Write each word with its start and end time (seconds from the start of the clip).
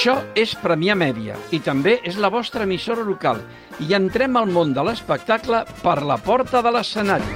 Això 0.00 0.14
és 0.32 0.54
Premià 0.56 0.94
Mèdia 0.96 1.34
i 1.52 1.58
també 1.60 1.98
és 2.08 2.14
la 2.16 2.30
vostra 2.32 2.64
emissora 2.64 3.02
local 3.04 3.42
i 3.84 3.90
entrem 3.92 4.38
al 4.40 4.46
món 4.48 4.70
de 4.72 4.80
l'espectacle 4.86 5.58
per 5.82 5.96
la 6.08 6.16
porta 6.16 6.62
de 6.64 6.70
l'escenari. 6.72 7.28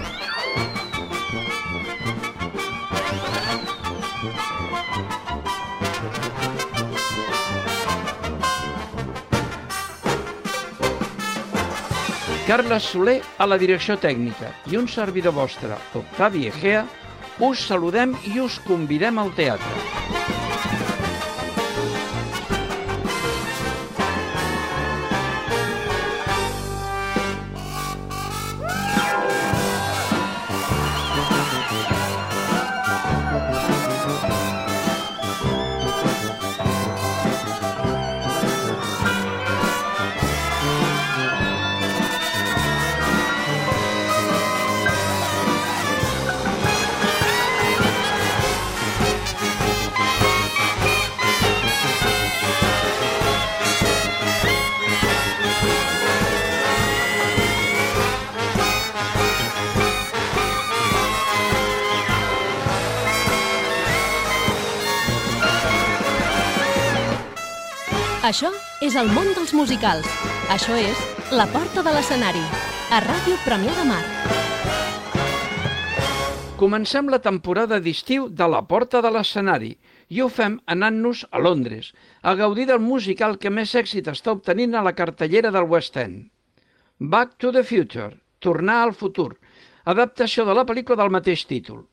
Carles 12.47 12.89
Soler 12.95 13.19
a 13.37 13.45
la 13.45 13.59
direcció 13.61 13.99
tècnica 14.01 14.55
i 14.73 14.81
un 14.81 14.89
servidor 14.89 15.37
vostre, 15.37 15.77
Octavi 16.01 16.49
Egea, 16.55 16.87
us 17.45 17.69
saludem 17.69 18.17
i 18.33 18.41
us 18.41 18.57
convidem 18.65 19.21
al 19.21 19.37
teatre. 19.37 20.04
Això 68.25 68.49
és 68.81 68.95
el 68.97 69.11
món 69.13 69.27
dels 69.37 69.51
musicals. 69.53 70.07
Això 70.49 70.73
és 70.81 71.01
La 71.37 71.45
Porta 71.53 71.83
de 71.85 71.93
l'Escenari, 71.93 72.41
a 72.97 73.03
Ràdio 73.05 73.35
Premià 73.45 73.75
de 73.77 73.85
Mar. 73.85 73.99
Comencem 76.57 77.11
la 77.13 77.19
temporada 77.21 77.83
d'estiu 77.85 78.31
de 78.33 78.49
La 78.49 78.63
Porta 78.71 79.03
de 79.05 79.11
l'Escenari 79.13 79.75
i 80.09 80.23
ho 80.25 80.31
fem 80.33 80.57
anant-nos 80.73 81.27
a 81.31 81.43
Londres, 81.45 81.93
a 82.23 82.33
gaudir 82.41 82.65
del 82.73 82.81
musical 82.81 83.37
que 83.37 83.53
més 83.53 83.75
èxit 83.77 84.09
està 84.09 84.33
obtenint 84.33 84.73
a 84.73 84.87
la 84.89 84.97
cartellera 84.97 85.53
del 85.53 85.69
West 85.69 86.01
End. 86.01 86.31
Back 86.99 87.37
to 87.37 87.53
the 87.53 87.61
Future, 87.63 88.15
Tornar 88.41 88.79
al 88.87 88.97
futur, 88.97 89.35
adaptació 89.85 90.49
de 90.49 90.57
la 90.57 90.65
pel·lícula 90.65 91.03
del 91.03 91.13
mateix 91.13 91.45
títol. 91.45 91.85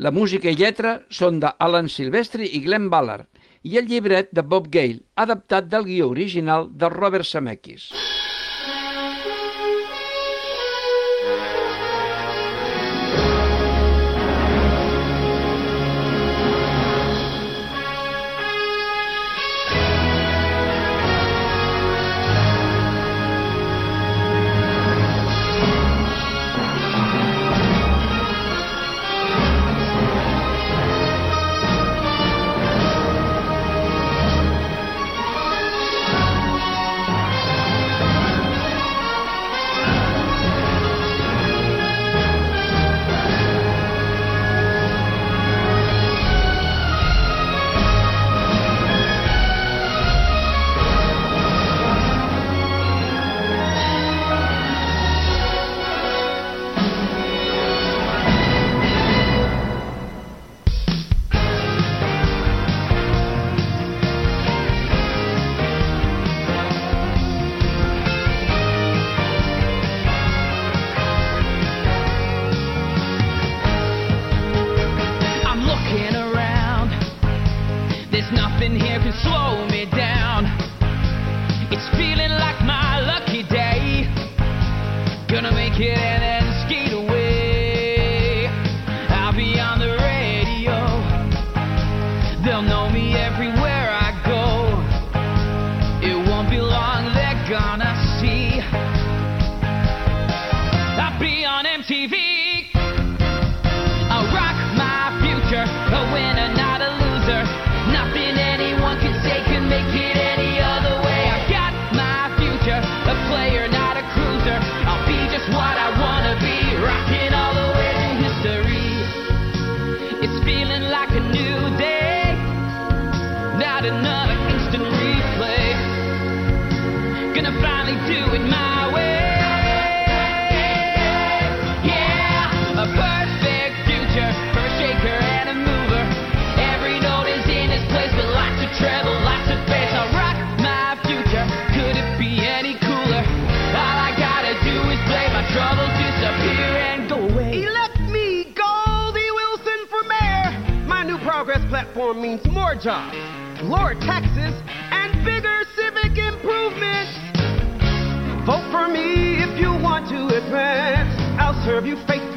La 0.00 0.10
música 0.12 0.48
i 0.48 0.56
lletra 0.56 1.02
són 1.08 1.38
de 1.40 1.52
Alan 1.60 1.92
Silvestri 1.92 2.48
i 2.56 2.64
Glenn 2.64 2.88
Ballard, 2.88 3.28
i 3.66 3.78
el 3.80 3.88
llibret 3.90 4.28
de 4.38 4.44
Bob 4.46 4.68
Gale, 4.70 5.00
adaptat 5.26 5.66
del 5.72 5.86
guió 5.88 6.10
original 6.12 6.68
de 6.82 6.90
Robert 6.92 7.26
Zemeckis. 7.26 7.88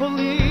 Vote 0.00 0.49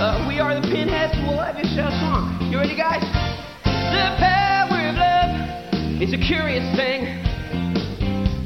Uh, 0.00 0.24
we 0.26 0.38
are 0.38 0.54
the 0.54 0.62
Pinheads. 0.62 1.12
We'll 1.28 1.36
have 1.44 1.56
this 1.56 1.76
uh, 1.76 1.90
song. 2.00 2.48
You 2.50 2.56
ready, 2.56 2.74
guys? 2.74 3.02
The 3.68 4.16
power 4.16 4.80
of 4.88 4.96
love 4.96 6.00
is 6.00 6.14
a 6.14 6.16
curious 6.16 6.64
thing. 6.74 7.20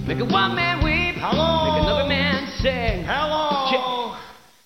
Make 0.05 0.19
a 0.19 0.27
one 0.27 0.57
man 0.57 0.83
weep. 0.83 1.15
Hello? 1.23 1.71
Make 1.71 1.83
another 1.85 2.09
man 2.09 2.51
sing. 2.59 3.05
Hello. 3.07 4.19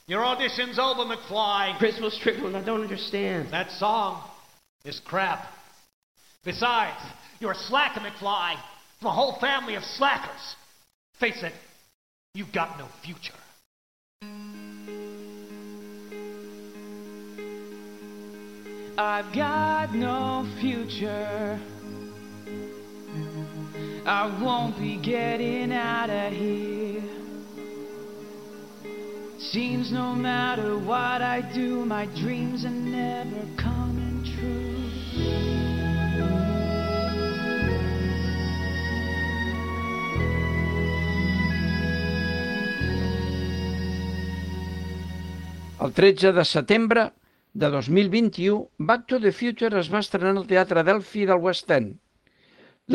Your 0.06 0.24
audition's 0.24 0.78
over, 0.78 1.04
McFly. 1.04 1.76
Christmas 1.76 2.16
Strickland, 2.16 2.56
I 2.56 2.64
don't 2.64 2.80
understand. 2.80 3.52
That 3.52 3.70
song 3.72 4.24
is 4.86 4.98
crap. 5.04 5.44
Besides, 6.42 7.04
you're 7.38 7.52
a 7.52 7.64
slacker, 7.68 8.00
McFly. 8.00 8.54
From 9.00 9.08
a 9.08 9.12
whole 9.12 9.38
family 9.42 9.74
of 9.74 9.82
slackers. 9.84 10.56
Face 11.20 11.42
it, 11.42 11.52
you've 12.32 12.54
got 12.54 12.78
no 12.78 12.88
future. 13.04 13.34
I've 19.00 19.32
got 19.32 19.94
no 19.94 20.44
future. 20.60 21.60
I 24.04 24.26
won't 24.42 24.76
be 24.76 24.96
getting 24.96 25.72
out 25.72 26.10
of 26.10 26.32
here. 26.32 27.04
Seems 29.38 29.92
no 29.92 30.16
matter 30.16 30.76
what 30.76 31.22
I 31.22 31.42
do, 31.54 31.84
my 31.84 32.06
dreams 32.06 32.64
are 32.64 32.70
never 32.70 33.46
coming 33.56 34.24
true. 34.34 34.74
El 45.78 45.92
13 45.92 46.32
de 46.32 46.44
setembre 46.44 47.12
de 47.58 47.68
2021, 47.74 48.70
Back 48.78 49.06
to 49.10 49.18
the 49.18 49.32
Future 49.32 49.80
es 49.80 49.88
va 49.90 49.98
estrenar 50.04 50.36
al 50.36 50.46
Teatre 50.46 50.84
Delphi 50.86 51.24
del 51.26 51.42
West 51.42 51.70
End. 51.74 51.96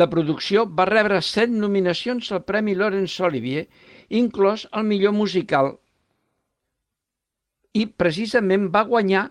La 0.00 0.08
producció 0.10 0.64
va 0.78 0.86
rebre 0.88 1.20
set 1.22 1.52
nominacions 1.52 2.30
al 2.32 2.42
Premi 2.48 2.74
Laurence 2.74 3.22
Olivier, 3.28 3.66
inclòs 4.08 4.64
el 4.72 4.88
millor 4.88 5.12
musical, 5.12 5.74
i 7.74 7.84
precisament 8.02 8.70
va 8.74 8.86
guanyar 8.88 9.28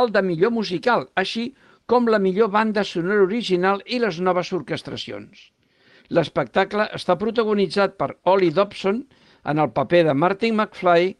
el 0.00 0.10
de 0.12 0.24
millor 0.26 0.52
musical, 0.58 1.06
així 1.14 1.52
com 1.86 2.10
la 2.10 2.20
millor 2.26 2.50
banda 2.50 2.84
sonora 2.88 3.22
original 3.28 3.82
i 3.86 4.02
les 4.02 4.18
noves 4.18 4.52
orquestracions. 4.58 5.48
L'espectacle 6.10 6.88
està 6.98 7.16
protagonitzat 7.20 7.98
per 8.00 8.14
Ollie 8.34 8.52
Dobson 8.52 9.04
en 9.48 9.62
el 9.62 9.70
paper 9.76 10.06
de 10.08 10.14
Martin 10.26 10.56
McFly 10.56 11.12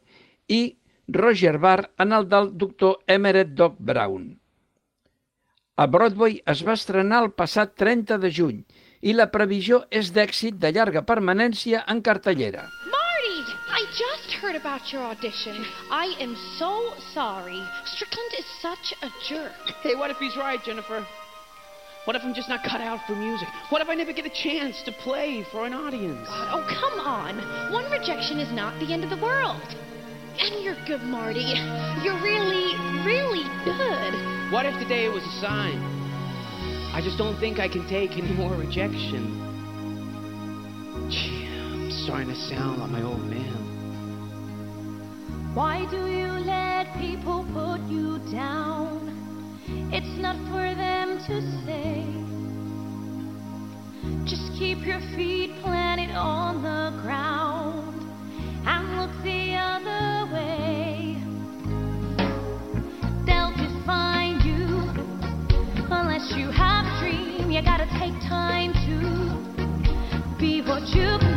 i 0.49 0.63
Roger 1.09 1.59
Barr 1.59 1.91
en 1.99 2.13
el 2.13 2.29
del 2.29 2.57
doctor 2.57 3.01
Emeret 3.07 3.49
Doc 3.49 3.77
Brown. 3.79 4.39
A 5.77 5.87
Broadway 5.87 6.43
es 6.47 6.63
va 6.67 6.77
estrenar 6.79 7.23
el 7.25 7.33
passat 7.33 7.75
30 7.81 8.19
de 8.23 8.31
juny 8.31 8.59
i 9.03 9.15
la 9.17 9.27
previsió 9.33 9.83
és 9.91 10.13
d'èxit 10.15 10.61
de 10.63 10.71
llarga 10.77 11.03
permanència 11.03 11.83
en 11.95 12.03
cartellera. 12.09 12.69
Marty, 12.93 13.39
I 13.81 13.83
just 13.99 14.37
heard 14.39 14.55
about 14.55 14.93
your 14.93 15.03
audition. 15.03 15.65
I 15.91 16.15
am 16.21 16.37
so 16.59 16.95
sorry. 17.13 17.59
Strickland 17.85 18.39
is 18.39 18.47
such 18.61 18.95
a 19.03 19.11
jerk. 19.29 19.75
Hey, 19.83 19.97
what 19.97 20.11
if 20.11 20.19
he's 20.19 20.37
right, 20.37 20.63
Jennifer? 20.65 21.05
What 22.05 22.17
if 22.17 22.23
I'm 22.25 22.35
just 22.35 22.49
not 22.49 22.65
cut 22.65 22.81
out 22.81 23.01
for 23.07 23.15
music? 23.15 23.49
What 23.71 23.81
if 23.81 23.89
I 23.89 23.95
never 23.95 24.13
get 24.13 24.27
a 24.27 24.31
chance 24.31 24.83
to 24.83 24.93
play 24.93 25.45
for 25.51 25.67
an 25.67 25.73
audience? 25.73 26.29
God, 26.29 26.49
oh, 26.53 26.67
come 26.69 27.01
on. 27.01 27.39
One 27.73 27.91
rejection 27.91 28.39
is 28.41 28.53
not 28.53 28.79
the 28.79 28.93
end 28.93 29.05
of 29.05 29.11
the 29.11 29.17
world. 29.17 29.63
And 30.41 30.65
you're 30.65 30.77
good, 30.87 31.03
Marty. 31.03 31.45
You're 32.03 32.21
really, 32.23 32.75
really 33.05 33.45
good. 33.65 34.15
What 34.53 34.67
if 34.67 34.79
today 34.81 35.09
was 35.09 35.23
a 35.23 35.41
sign? 35.41 35.79
I 36.95 37.01
just 37.03 37.19
don't 37.19 37.39
think 37.39 37.59
I 37.59 37.69
can 37.69 37.87
take 37.89 38.13
any 38.13 38.33
more 38.33 38.55
rejection. 38.55 39.49
Gee, 41.11 41.47
I'm 41.49 41.91
starting 42.05 42.29
to 42.29 42.35
sound 42.35 42.81
like 42.81 42.91
my 42.91 43.03
old 43.03 43.25
man. 43.25 43.73
Why 45.55 45.87
do 45.91 46.07
you 46.07 46.29
let 46.47 46.95
people 46.99 47.45
put 47.53 47.81
you 47.91 48.19
down? 48.33 49.11
It's 49.93 50.19
not 50.19 50.37
for 50.51 50.75
them 50.75 51.19
to 51.29 51.41
say. 51.67 52.05
Just 54.25 54.53
keep 54.59 54.85
your 54.87 55.01
feet 55.15 55.55
planted 55.63 56.11
on 56.15 56.63
the 56.63 57.03
ground 57.03 58.02
you 64.45 64.91
unless 65.91 66.33
you 66.37 66.51
have 66.51 66.87
a 66.87 67.01
dream. 67.01 67.51
You 67.51 67.63
gotta 67.63 67.87
take 67.99 68.15
time 68.29 68.73
to 68.87 70.39
be 70.39 70.63
what 70.63 70.89
you 70.89 71.32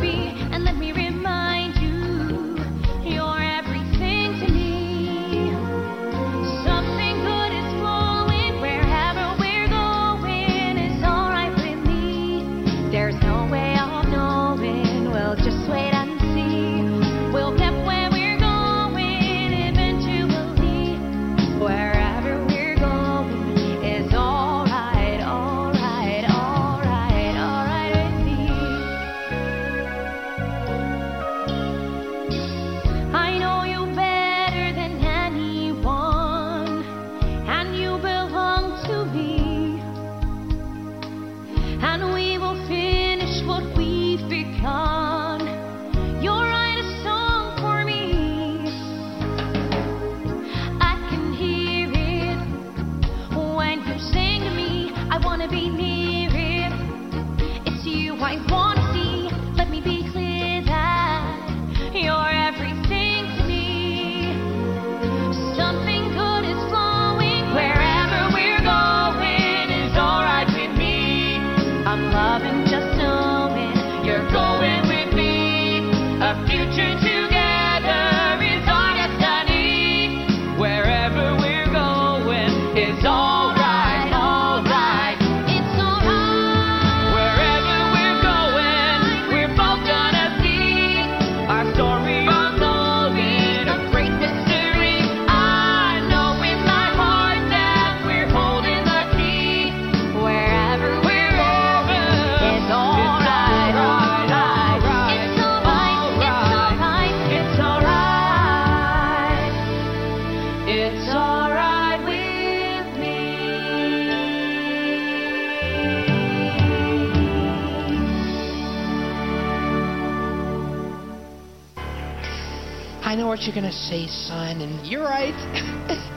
You're 123.56 123.62
gonna 123.62 123.72
say, 123.72 124.06
son, 124.06 124.60
and 124.60 124.86
you're 124.86 125.04
right. 125.04 125.32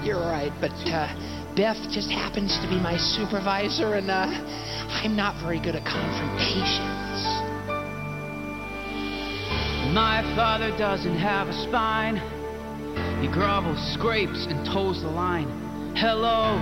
you're 0.04 0.20
right, 0.20 0.52
but 0.60 0.76
uh, 0.92 1.08
Biff 1.56 1.78
just 1.90 2.12
happens 2.12 2.60
to 2.60 2.68
be 2.68 2.76
my 2.76 2.98
supervisor, 2.98 3.94
and 3.94 4.12
uh, 4.12 4.28
I'm 4.28 5.16
not 5.16 5.42
very 5.42 5.62
good 5.62 5.74
at 5.74 5.86
confrontations. 5.86 7.24
My 9.96 10.20
father 10.36 10.78
doesn't 10.78 11.16
have 11.16 11.48
a 11.48 11.54
spine. 11.64 12.18
He 13.22 13.30
grovels, 13.30 13.80
scrapes, 13.94 14.46
and 14.50 14.66
toes 14.66 15.02
the 15.02 15.08
line. 15.08 15.96
Hello, 15.96 16.60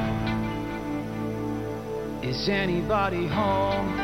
is 2.21 2.47
anybody 2.47 3.27
home? 3.27 3.97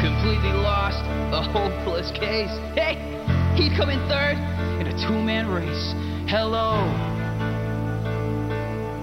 Completely 0.00 0.56
lost, 0.64 1.04
a 1.34 1.42
hopeless 1.52 2.10
case. 2.12 2.48
Hey, 2.72 3.10
he'd 3.56 3.72
come 3.76 3.90
in 3.90 3.98
third 4.08 4.36
in 4.80 4.86
a 4.86 4.96
two-man 5.06 5.48
race. 5.48 5.94
Hello, 6.30 6.86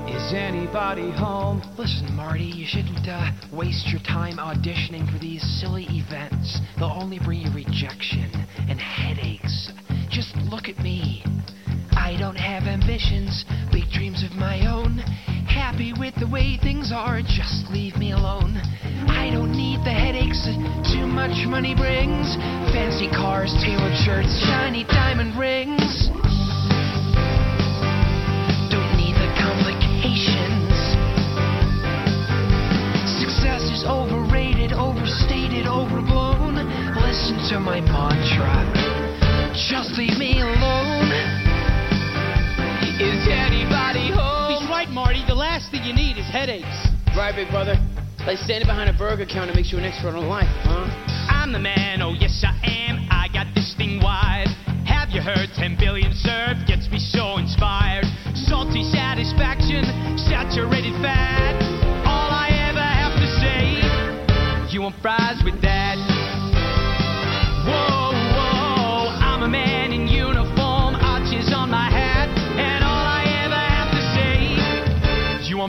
is 0.08 0.34
anybody 0.34 1.12
home? 1.12 1.62
Listen, 1.77 2.16
Marty, 2.16 2.44
you 2.44 2.66
shouldn't 2.68 3.08
uh, 3.08 3.32
waste 3.54 3.88
your 3.88 4.01
time 4.01 4.38
auditioning 4.38 5.12
for 5.12 5.20
these 5.20 5.42
silly 5.62 5.86
events. 5.89 6.60
They'll 6.77 6.98
only 7.01 7.20
bring 7.20 7.42
you 7.42 7.54
rejection 7.54 8.32
and 8.70 8.80
headaches. 8.80 9.72
Just 10.10 10.36
look 10.38 10.68
at 10.68 10.77
me. 10.80 11.24
I 12.08 12.16
don't 12.16 12.40
have 12.40 12.72
ambitions, 12.72 13.44
big 13.70 13.92
dreams 13.92 14.24
of 14.24 14.32
my 14.40 14.64
own. 14.64 15.04
Happy 15.44 15.92
with 15.92 16.16
the 16.16 16.32
way 16.32 16.56
things 16.56 16.96
are, 16.96 17.20
just 17.20 17.68
leave 17.68 18.00
me 18.00 18.16
alone. 18.16 18.56
I 19.12 19.28
don't 19.28 19.52
need 19.52 19.84
the 19.84 19.92
headaches 19.92 20.48
too 20.88 21.04
much 21.04 21.36
money 21.52 21.76
brings. 21.76 22.40
Fancy 22.72 23.12
cars, 23.12 23.52
tailored 23.60 23.92
shirts, 24.08 24.32
shiny 24.48 24.88
diamond 24.88 25.36
rings. 25.36 26.08
Don't 28.72 28.94
need 28.96 29.20
the 29.20 29.28
complications. 29.36 30.72
Success 33.20 33.68
is 33.68 33.84
overrated, 33.84 34.72
overstated, 34.72 35.68
overblown. 35.68 36.56
Listen 37.04 37.36
to 37.52 37.60
my 37.60 37.84
mantra. 37.84 38.64
Just 39.52 40.00
leave 40.00 40.16
me 40.16 40.40
alone. 40.40 41.57
Is 43.01 43.25
anybody 43.29 44.10
home? 44.13 44.53
He's 44.53 44.69
right, 44.69 44.89
Marty. 44.89 45.24
The 45.27 45.36
last 45.36 45.72
thing 45.72 45.84
you 45.84 45.93
need 45.93 46.17
is 46.17 46.25
headaches. 46.29 46.65
Right, 47.15 47.34
big 47.34 47.50
brother. 47.50 47.75
Like 48.25 48.38
standing 48.43 48.67
behind 48.67 48.89
a 48.89 48.98
burger 48.98 49.25
counter 49.25 49.53
makes 49.53 49.72
you 49.72 49.77
an 49.77 49.86
expert 49.86 50.13
on 50.17 50.27
life, 50.27 50.51
huh? 50.67 50.86
I'm 51.31 51.53
the 51.53 51.60
man, 51.60 52.01
oh 52.01 52.12
yes 52.12 52.43
I 52.43 52.51
am. 52.67 53.07
I 53.10 53.31
got 53.31 53.48
this 53.55 53.74
thing 53.77 54.01
wide. 54.03 54.51
Have 54.84 55.10
you 55.10 55.22
heard 55.22 55.50
10 55.55 55.77
billion 55.79 56.12
served? 56.13 56.67
Gets 56.67 56.91
me 56.91 57.00
so 57.00 57.38
inspired. 57.38 58.03
Salty 58.36 58.84
satisfaction, 58.84 59.88
saturated 60.27 60.93
fat. 61.00 61.55
All 62.03 62.29
I 62.29 62.51
ever 62.67 62.84
have 62.84 63.15
to 63.15 63.27
say, 63.39 63.79
you 64.74 64.81
want 64.81 64.96
fries 65.01 65.39
with 65.46 65.62
that? 65.62 65.96
Whoa, 67.63 67.88
whoa, 67.88 68.07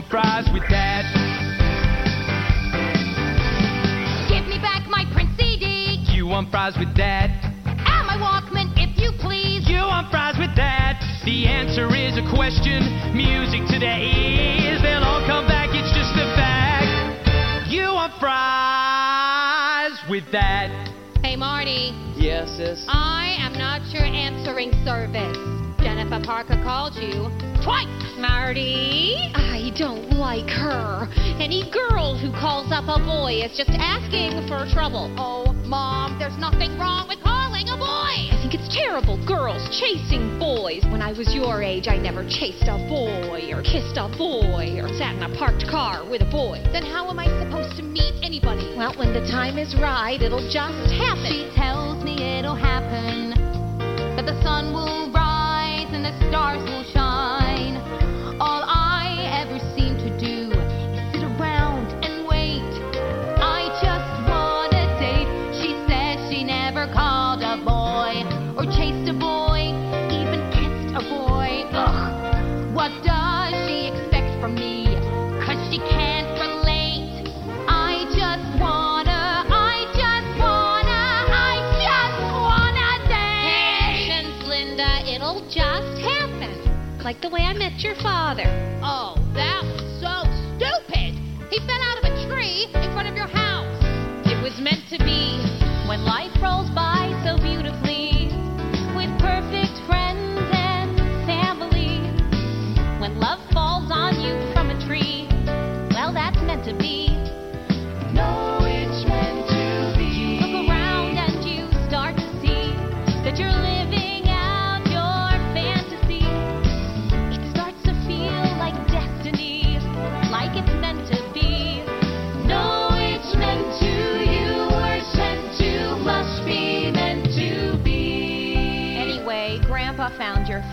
say, 0.01 0.07
you 0.07 0.11
want 0.11 0.11
fries 0.11 0.47
with 0.53 0.63
that? 0.69 1.03
Give 4.29 4.45
me 4.47 4.59
back 4.59 4.87
my 4.89 5.05
Prince 5.13 5.31
CD 5.37 5.97
You 6.13 6.27
want 6.27 6.51
fries 6.51 6.75
with 6.77 6.95
that? 6.97 7.29
and 7.65 8.07
my 8.07 8.17
Walkman, 8.17 8.71
if 8.77 8.97
you 8.99 9.11
please. 9.19 9.67
You 9.67 9.81
want 9.87 10.09
fries 10.11 10.35
with 10.37 10.55
that? 10.55 10.99
The 11.25 11.47
answer 11.47 11.87
is 11.95 12.17
a 12.17 12.25
question. 12.35 12.81
Music 13.15 13.61
to 13.69 13.79
their 13.79 13.99
ears, 13.99 14.81
they'll 14.81 15.03
all 15.03 15.25
come 15.27 15.47
back. 15.47 15.69
It's 15.73 15.91
just 15.91 16.13
a 16.15 16.27
fact. 16.35 17.69
You 17.69 17.93
want 17.93 18.13
fries 18.19 19.97
with 20.09 20.23
that? 20.31 20.69
Hey, 21.23 21.35
Marty. 21.35 21.91
Yes, 22.15 22.49
sis. 22.57 22.85
I 22.87 23.35
am 23.39 23.53
not 23.53 23.81
your 23.93 24.03
answering 24.03 24.71
service. 24.85 25.68
Jennifer 26.09 26.25
Parker 26.25 26.57
called 26.63 26.95
you 26.95 27.29
twice, 27.61 28.17
Marty. 28.17 29.13
I 29.35 29.69
don't 29.77 30.09
like 30.17 30.49
her. 30.49 31.05
Any 31.37 31.69
girl 31.69 32.17
who 32.17 32.31
calls 32.33 32.71
up 32.73 32.89
a 32.89 32.97
boy 32.97 33.45
is 33.45 33.55
just 33.55 33.69
asking 33.77 34.47
for 34.49 34.65
trouble. 34.73 35.13
Oh, 35.19 35.53
Mom, 35.69 36.17
there's 36.17 36.37
nothing 36.41 36.79
wrong 36.79 37.07
with 37.07 37.21
calling 37.21 37.69
a 37.69 37.77
boy. 37.77 38.33
I 38.33 38.41
think 38.41 38.57
it's 38.57 38.73
terrible, 38.73 39.21
girls 39.21 39.61
chasing 39.77 40.39
boys. 40.39 40.81
When 40.89 41.03
I 41.03 41.13
was 41.13 41.29
your 41.29 41.61
age, 41.61 41.85
I 41.85 41.97
never 42.01 42.25
chased 42.25 42.65
a 42.65 42.81
boy 42.89 43.53
or 43.53 43.61
kissed 43.61 44.01
a 44.01 44.09
boy 44.09 44.81
or 44.81 44.89
sat 44.97 45.13
in 45.13 45.21
a 45.21 45.29
parked 45.37 45.69
car 45.69 46.01
with 46.09 46.25
a 46.25 46.31
boy. 46.33 46.57
Then 46.73 46.89
how 46.89 47.05
am 47.13 47.19
I 47.19 47.29
supposed 47.37 47.77
to 47.77 47.83
meet 47.85 48.17
anybody? 48.25 48.73
Well, 48.73 48.97
when 48.97 49.13
the 49.13 49.21
time 49.29 49.61
is 49.61 49.77
right, 49.77 50.17
it'll 50.17 50.49
just 50.49 50.89
happen. 50.89 51.29
She 51.29 51.53
tells 51.53 52.01
me 52.01 52.17
it'll 52.41 52.57
happen, 52.57 53.37
that 54.17 54.25
the 54.25 54.41
sun 54.41 54.73
will 54.73 55.13
rise 55.13 55.28
stars 56.27 56.61
will 56.69 56.83
shine. 56.83 57.08
Like 87.03 87.21
the 87.21 87.29
way 87.29 87.41
I 87.41 87.53
met 87.53 87.79
your 87.79 87.95
father. 88.03 88.43
Oh, 88.83 89.15
that 89.33 89.63
was 89.63 89.87
so 90.03 90.27
stupid. 90.59 91.15
He 91.49 91.57
fell 91.65 91.81
out 91.81 91.97
of 91.97 92.03
a 92.03 92.13
tree 92.27 92.67
in 92.75 92.91
front 92.91 93.07
of 93.07 93.15
your 93.15 93.25
house. 93.25 93.71
It 94.27 94.37
was 94.43 94.59
meant 94.59 94.83
to 94.91 94.99
be. 94.99 95.39
When 95.87 96.03
life 96.05 96.35
rolls 96.43 96.69
by 96.75 97.09
so 97.23 97.41
beautifully, 97.41 98.29
with 98.99 99.09
perfect 99.17 99.79
friends 99.87 100.43
and 100.51 100.99
family. 101.25 102.03
When 102.99 103.17
love 103.17 103.39
falls 103.53 103.89
on 103.89 104.19
you 104.19 104.35
from 104.53 104.69
a 104.69 104.77
tree, 104.85 105.25
well, 105.95 106.13
that's 106.13 106.37
meant 106.43 106.65
to 106.65 106.77
be. 106.77 107.08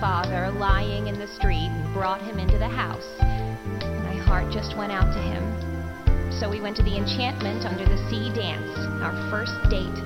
Father 0.01 0.51
lying 0.59 1.07
in 1.07 1.19
the 1.19 1.27
street 1.27 1.69
and 1.71 1.95
brought 1.95 2.21
him 2.21 2.39
into 2.39 2.59
the 2.59 2.69
house. 2.69 3.07
My 3.21 4.17
heart 4.27 4.53
just 4.53 4.77
went 4.77 4.93
out 4.93 5.13
to 5.15 5.21
him. 5.21 5.43
So 6.33 6.51
we 6.51 6.61
went 6.61 6.77
to 6.77 6.83
the 6.83 6.97
enchantment 6.97 7.65
under 7.65 7.85
the 7.85 7.97
sea 8.11 8.29
dance, 8.35 8.77
our 9.01 9.15
first 9.31 9.55
date. 9.71 9.97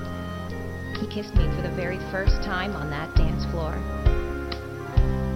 He 0.99 1.07
kissed 1.07 1.35
me 1.35 1.49
for 1.55 1.61
the 1.61 1.73
very 1.75 1.99
first 2.11 2.39
time 2.43 2.71
on 2.73 2.89
that 2.89 3.13
dance 3.15 3.43
floor. 3.51 3.75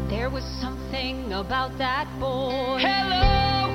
There 0.10 0.30
was 0.30 0.44
something 0.62 1.34
about 1.34 1.78
that 1.78 2.08
boy. 2.20 2.80
Hello, 2.80 3.74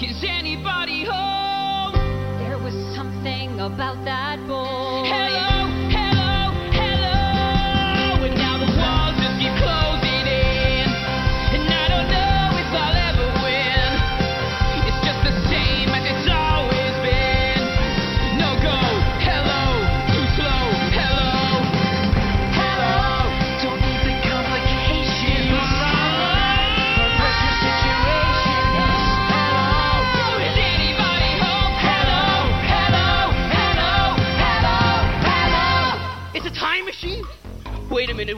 is 0.00 0.24
anybody 0.26 1.04
home? 1.04 1.92
There 2.38 2.56
was 2.56 2.74
something 2.96 3.60
about 3.60 4.02
that 4.04 4.38
boy. 4.46 5.04
Hello, 5.04 5.55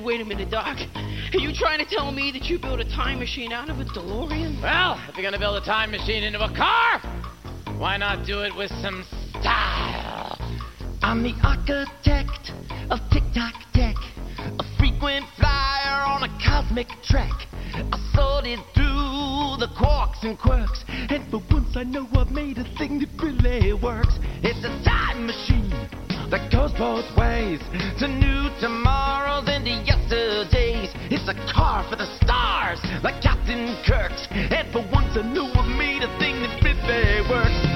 Wait 0.09 0.23
a 0.23 0.25
minute, 0.25 0.51
Doc. 0.51 0.79
Are 1.35 1.39
you 1.39 1.53
trying 1.53 1.81
to 1.81 1.85
tell 1.85 2.11
me 2.11 2.31
that 2.33 2.45
you 2.45 2.59
built 2.59 2.81
a 2.81 2.85
time 2.97 3.19
machine 3.19 3.53
out 3.53 3.69
of 3.69 3.79
a 3.79 3.85
DeLorean? 3.85 4.63
Well, 4.63 4.99
if 5.07 5.15
you're 5.15 5.23
gonna 5.23 5.39
build 5.39 5.63
a 5.63 5.67
time 5.67 5.91
machine 5.91 6.25
into 6.25 6.43
a 6.43 6.49
car, 6.57 6.99
why 7.77 7.99
not 7.99 8.25
do 8.25 8.41
it 8.41 8.57
with 8.57 8.71
some 8.81 9.05
style? 9.39 10.39
I'm 11.03 11.23
the 11.23 11.35
architect 11.45 12.53
of 12.89 13.01
Tic 13.13 13.23
Tac 13.35 13.53
Tech, 13.75 13.97
a 14.59 14.79
frequent 14.79 15.27
flyer 15.37 16.01
on 16.01 16.23
a 16.23 16.39
cosmic 16.43 16.89
trek. 17.05 17.45
I 17.75 17.99
sorted 18.15 18.61
through 18.75 19.61
the 19.61 19.69
quarks 19.77 20.23
and 20.23 20.39
quirks, 20.39 20.87
and 20.89 21.31
for 21.31 21.43
once 21.51 21.77
I 21.77 21.83
know 21.83 22.09
I've 22.17 22.31
made 22.31 22.57
a 22.57 22.65
thing 22.79 22.99
that 23.01 23.11
really 23.23 23.75
works. 23.75 24.19
It's 24.43 24.65
a 24.65 24.73
time 24.89 25.27
machine 25.27 26.08
that 26.31 26.53
goes 26.53 26.73
both 26.73 27.05
ways 27.17 27.61
to 27.99 28.07
new 28.09 28.51
tomorrows 28.61 29.45
and 29.49 29.65
to 29.65 29.71
yesterdays. 29.71 30.91
It's 31.11 31.29
a 31.29 31.35
car 31.53 31.87
for 31.89 31.97
the 31.97 32.07
stars, 32.21 32.81
like 33.03 33.23
Captain 33.23 33.77
Kirk's, 33.87 34.29
and 34.31 34.71
for 34.73 34.85
once 34.93 35.17
I 35.17 35.23
knew 35.23 35.49
I've 35.57 35.73
made 35.77 36.03
a 36.03 36.11
thing 36.19 36.41
that 36.45 36.59
really 36.63 36.69
works. 36.79 36.89
It 36.89 37.31
works, 37.31 37.68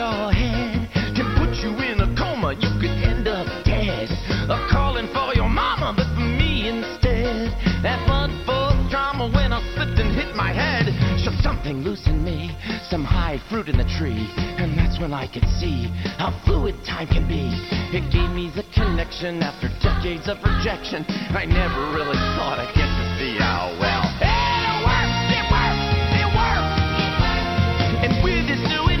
your 0.00 0.32
head 0.32 0.88
can 1.12 1.28
put 1.36 1.52
you 1.60 1.76
in 1.84 2.00
a 2.00 2.08
coma. 2.16 2.56
You 2.56 2.72
could 2.80 2.96
end 3.04 3.28
up 3.28 3.44
dead. 3.68 4.08
A 4.48 4.56
calling 4.72 5.12
for 5.12 5.36
your 5.36 5.48
mama, 5.48 5.92
but 5.92 6.08
for 6.16 6.24
me 6.24 6.72
instead. 6.72 7.52
That 7.84 8.00
blunt 8.08 8.32
force 8.48 8.80
trauma 8.88 9.28
when 9.28 9.52
I 9.52 9.60
slipped 9.76 10.00
and 10.00 10.16
hit 10.16 10.32
my 10.34 10.56
head. 10.56 10.88
Shook 11.20 11.36
something 11.44 11.84
loose 11.84 12.06
in 12.08 12.24
me, 12.24 12.56
some 12.88 13.04
high 13.04 13.36
fruit 13.50 13.68
in 13.68 13.76
the 13.76 13.88
tree. 14.00 14.24
And 14.56 14.72
that's 14.72 14.98
when 14.98 15.12
I 15.12 15.28
could 15.28 15.44
see 15.60 15.92
how 16.16 16.32
fluid 16.48 16.80
time 16.88 17.08
can 17.08 17.28
be. 17.28 17.52
It 17.92 18.08
gave 18.08 18.32
me 18.32 18.48
the 18.56 18.64
connection 18.72 19.44
after 19.44 19.68
decades 19.84 20.32
of 20.32 20.40
rejection. 20.40 21.04
I 21.36 21.44
never 21.44 21.92
really 21.92 22.16
thought 22.40 22.56
I'd 22.56 22.72
get 22.72 22.88
to 22.88 23.04
see 23.20 23.36
how 23.36 23.76
well. 23.76 24.08
It 24.24 24.59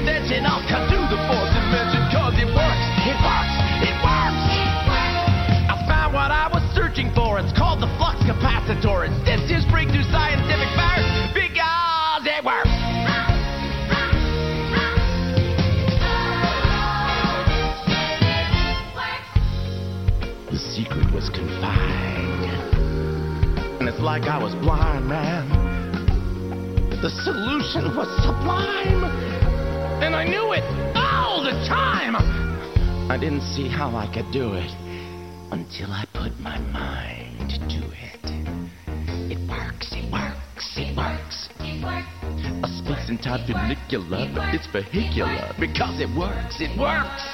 invention, 0.00 0.48
I'll 0.48 0.64
cut 0.64 0.88
through 0.88 1.04
the 1.12 1.20
fourth 1.28 1.52
dimension, 1.52 2.00
cause 2.08 2.32
it 2.40 2.48
works, 2.48 2.84
it 3.04 3.18
works, 3.20 3.54
it 3.84 3.96
works. 4.00 4.40
I 5.68 5.76
found 5.84 6.14
what 6.16 6.32
I 6.32 6.48
was 6.48 6.64
searching 6.72 7.12
for. 7.12 7.38
It's 7.38 7.52
called 7.52 7.84
the 7.84 7.90
flux 8.00 8.16
capacitor. 8.24 9.12
This 9.44 9.64
breakthrough 9.68 10.08
scientific 10.08 10.72
because 11.36 12.24
it 12.24 12.40
works. 12.40 12.72
The 20.48 20.60
secret 20.72 21.12
was 21.12 21.28
confined. 21.28 22.48
And 23.80 23.88
it's 23.88 24.00
like 24.00 24.22
I 24.24 24.42
was 24.42 24.54
blind, 24.64 25.06
man. 25.06 25.48
The 27.02 27.10
solution 27.24 27.96
was 27.96 28.08
sublime. 28.24 29.39
And 30.02 30.16
I 30.16 30.24
knew 30.24 30.52
it 30.52 30.64
all 30.96 31.42
the 31.44 31.52
time. 31.68 32.16
I 33.10 33.18
didn't 33.18 33.42
see 33.42 33.68
how 33.68 33.94
I 33.94 34.06
could 34.12 34.32
do 34.32 34.54
it 34.54 34.70
until 35.52 35.92
I 35.92 36.06
put 36.14 36.38
my 36.40 36.58
mind 36.58 37.50
to 37.68 37.82
it. 37.92 38.24
It 39.30 39.38
works, 39.48 39.92
it 39.92 40.10
works, 40.10 40.78
it 40.78 40.96
works. 40.96 41.48
It 41.60 41.84
works. 41.84 42.10
A 42.64 42.68
space 42.78 43.08
and 43.10 43.22
time 43.22 43.44
funicular, 43.46 44.26
but 44.34 44.54
it's 44.54 44.66
vehicular 44.72 45.52
because 45.60 46.00
it 46.00 46.08
works, 46.16 46.60
it 46.60 46.72
works. 46.78 47.24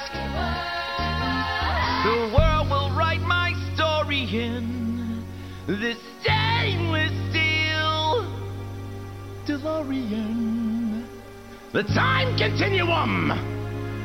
The 2.03 2.35
world 2.35 2.69
will 2.69 2.91
write 2.97 3.21
my 3.21 3.53
story 3.75 4.27
in 4.27 5.25
this 5.67 5.97
stainless 6.21 7.15
steel 7.29 8.27
DeLorean. 9.47 10.46
The 11.77 11.83
time 11.93 12.35
continuum 12.39 13.29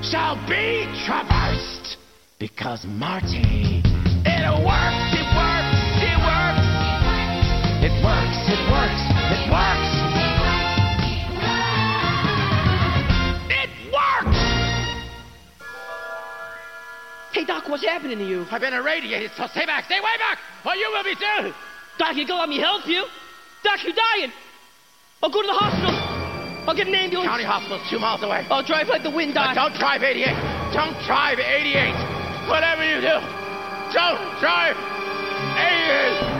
shall 0.05 0.37
be 0.47 0.85
traversed 1.07 1.97
because 2.39 2.85
Marty, 2.85 3.81
it 3.81 4.45
works, 4.61 5.09
it 5.17 5.29
works, 5.33 5.81
it 6.05 6.19
works. 6.21 6.69
It 7.81 7.97
works, 8.05 8.41
it 8.53 8.61
works, 8.69 9.03
it 9.33 9.49
works. 9.49 9.93
It 13.49 13.71
works! 13.89 14.37
Hey, 17.33 17.47
Doc, 17.47 17.71
what's 17.71 17.87
happening 17.87 18.19
to 18.19 18.25
you? 18.29 18.45
I've 18.51 18.61
been 18.61 18.75
irradiated, 18.75 19.31
so 19.35 19.47
stay 19.47 19.65
back, 19.65 19.87
stay 19.87 19.99
way 19.99 20.19
back, 20.19 20.37
or 20.67 20.75
you 20.75 20.91
will 20.93 21.05
be 21.05 21.15
too. 21.15 21.55
Doc, 21.97 22.17
you 22.17 22.29
gonna 22.29 22.41
let 22.41 22.51
me 22.51 22.61
help 22.61 22.87
you? 22.87 23.07
Doc, 23.65 23.83
you're 23.83 23.95
dying. 23.95 24.31
I'll 25.23 25.31
go 25.31 25.41
to 25.41 25.47
the 25.47 25.55
hospital. 25.55 26.12
I'll 26.67 26.77
get 26.77 26.87
an 26.87 26.95
ambulance. 26.95 27.29
County 27.29 27.45
hospital's 27.45 27.83
two 27.91 27.99
miles 27.99 28.23
away. 28.23 28.47
I'll 28.51 28.63
drive 28.63 28.89
like 28.89 29.03
the 29.03 29.11
wind, 29.11 29.35
Doc. 29.35 29.55
don't 29.55 29.75
drive 29.75 30.03
88. 30.03 30.27
Don't 30.73 30.97
drive 31.07 31.39
88. 31.39 32.49
Whatever 32.49 32.85
you 32.87 33.01
do, 33.01 33.19
don't 33.93 34.23
drive 34.41 34.77
88. 35.59 36.32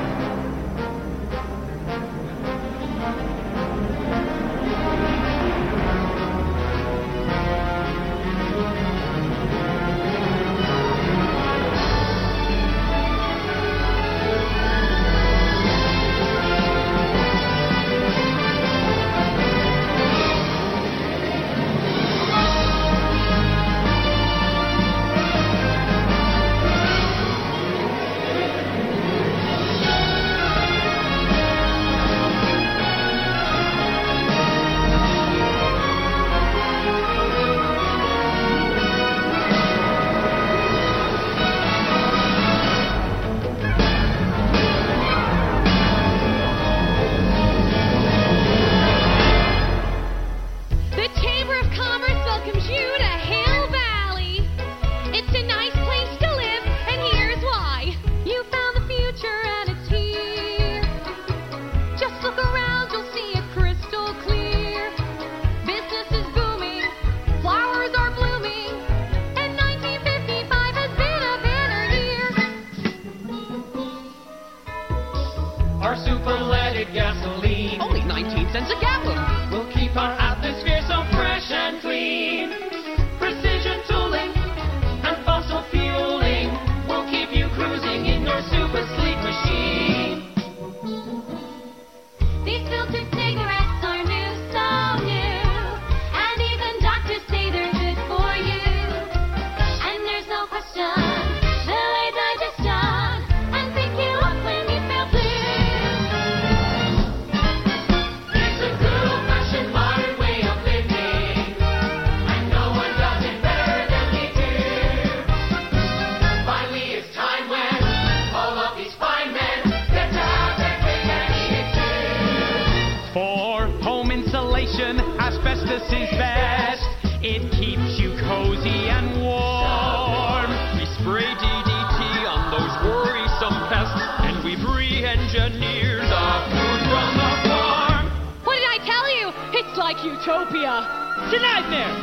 take 140.03 140.13
utopia 140.13 140.83
a 140.83 141.39
nightmare. 141.39 141.95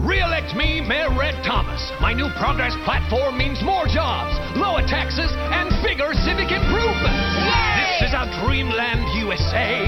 Re-elect 0.00 0.56
me, 0.56 0.80
Mayor 0.80 1.10
Red 1.16 1.34
Thomas. 1.44 1.92
My 2.00 2.12
new 2.12 2.28
progress 2.38 2.76
platform 2.84 3.38
means 3.38 3.62
more 3.62 3.86
jobs, 3.86 4.36
lower 4.56 4.82
taxes, 4.86 5.32
and 5.52 5.68
bigger 5.82 6.12
civic 6.24 6.52
improvements. 6.52 7.28
This 7.76 8.08
is 8.08 8.14
our 8.14 8.28
dreamland 8.44 9.04
USA. 9.20 9.84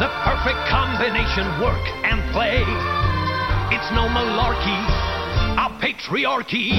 The 0.00 0.08
perfect 0.24 0.60
combination 0.68 1.44
work 1.60 1.84
and 2.04 2.20
play. 2.32 2.64
It's 3.72 3.88
no 3.92 4.08
malarkey, 4.08 4.80
our 5.56 5.72
patriarchy. 5.80 6.72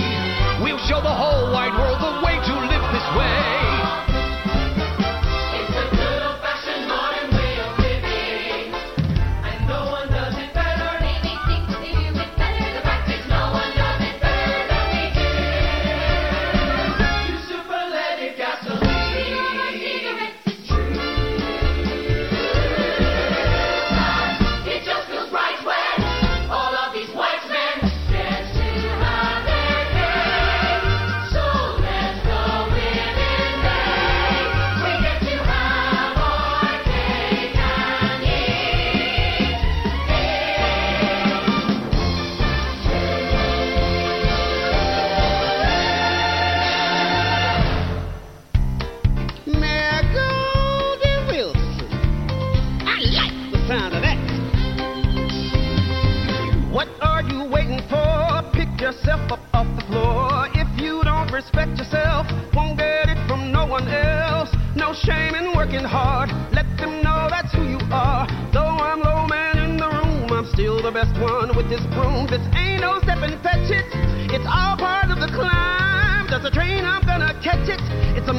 We'll 0.61 0.81
show 0.89 1.01
the 1.01 1.13
whole 1.13 1.53
wide 1.53 1.73
world 1.77 2.01
the 2.01 2.25
way 2.25 2.37
to 2.37 2.53
live 2.65 2.85
this 2.93 3.07
way. 3.17 3.70
the 70.91 71.05
best 71.05 71.21
one 71.21 71.55
with 71.55 71.69
this 71.69 71.81
broom. 71.95 72.27
This 72.27 72.41
ain't 72.55 72.81
no 72.81 72.99
step 72.99 73.19
and 73.23 73.39
fetch 73.41 73.71
it. 73.71 73.85
It's 74.31 74.45
all 74.45 74.75
part 74.75 75.09
of 75.09 75.19
the 75.19 75.27
climb. 75.27 76.27
There's 76.27 76.43
a 76.43 76.51
train, 76.51 76.83
I'm 76.83 77.05
gonna 77.05 77.33
catch 77.41 77.69
it. 77.69 77.79
It's 78.17 78.27
a 78.27 78.33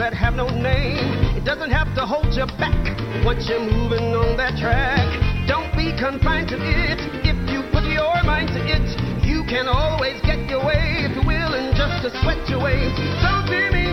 that 0.00 0.14
have 0.14 0.32
no 0.32 0.48
name. 0.48 1.36
It 1.36 1.44
doesn't 1.44 1.70
have 1.70 1.94
to 1.94 2.06
hold 2.06 2.32
you 2.32 2.46
back 2.56 2.80
once 3.22 3.44
you're 3.50 3.60
moving 3.60 4.16
on 4.16 4.34
that 4.38 4.56
track. 4.56 5.04
Don't 5.46 5.68
be 5.76 5.92
confined 5.92 6.48
to 6.48 6.56
it. 6.56 6.96
If 7.20 7.36
you 7.52 7.60
put 7.68 7.84
your 7.84 8.16
mind 8.24 8.48
to 8.56 8.60
it, 8.64 8.88
you 9.20 9.44
can 9.44 9.68
always 9.68 10.16
get 10.22 10.48
your 10.48 10.64
way 10.64 11.04
if 11.04 11.12
you're 11.12 11.28
willing 11.28 11.76
just 11.76 12.00
to 12.00 12.08
sweat 12.24 12.40
your 12.48 12.64
way. 12.64 12.80
Don't 13.20 13.44
be 13.44 13.76
me. 13.76 13.89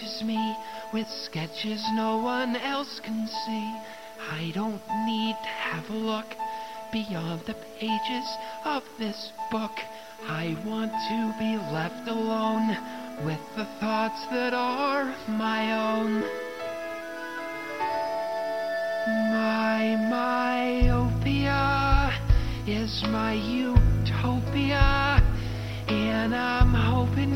sketches 0.00 0.22
me 0.22 0.56
with 0.94 1.06
sketches 1.08 1.84
no 1.92 2.16
one 2.16 2.56
else 2.56 3.00
can 3.04 3.26
see. 3.26 3.76
I 4.30 4.50
don't 4.54 4.80
need 5.04 5.36
to 5.42 5.48
have 5.48 5.90
a 5.90 5.92
look 5.92 6.24
beyond 6.90 7.42
the 7.46 7.54
pages 7.78 8.26
of 8.64 8.82
this 8.98 9.30
book. 9.50 9.72
I 10.26 10.56
want 10.64 10.92
to 10.92 11.34
be 11.38 11.58
left 11.72 12.08
alone 12.08 12.68
with 13.26 13.40
the 13.56 13.66
thoughts 13.78 14.26
that 14.30 14.54
are 14.54 15.14
my 15.28 15.72
own. 15.72 16.22
My 19.32 19.96
myopia 20.96 21.60
is 22.66 23.02
my 23.08 23.34
utopia, 23.34 25.20
and 25.88 26.34
I'm 26.34 26.72
hoping. 26.72 27.29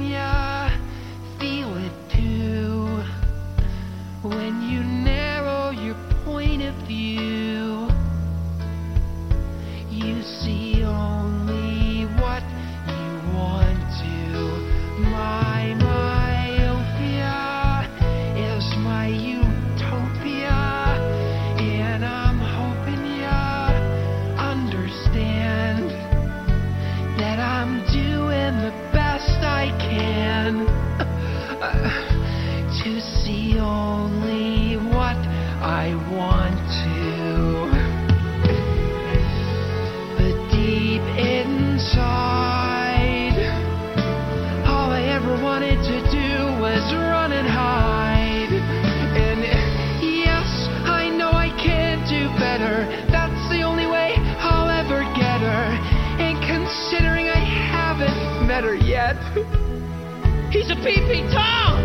PP 60.85 61.33
Tom! 61.33 61.81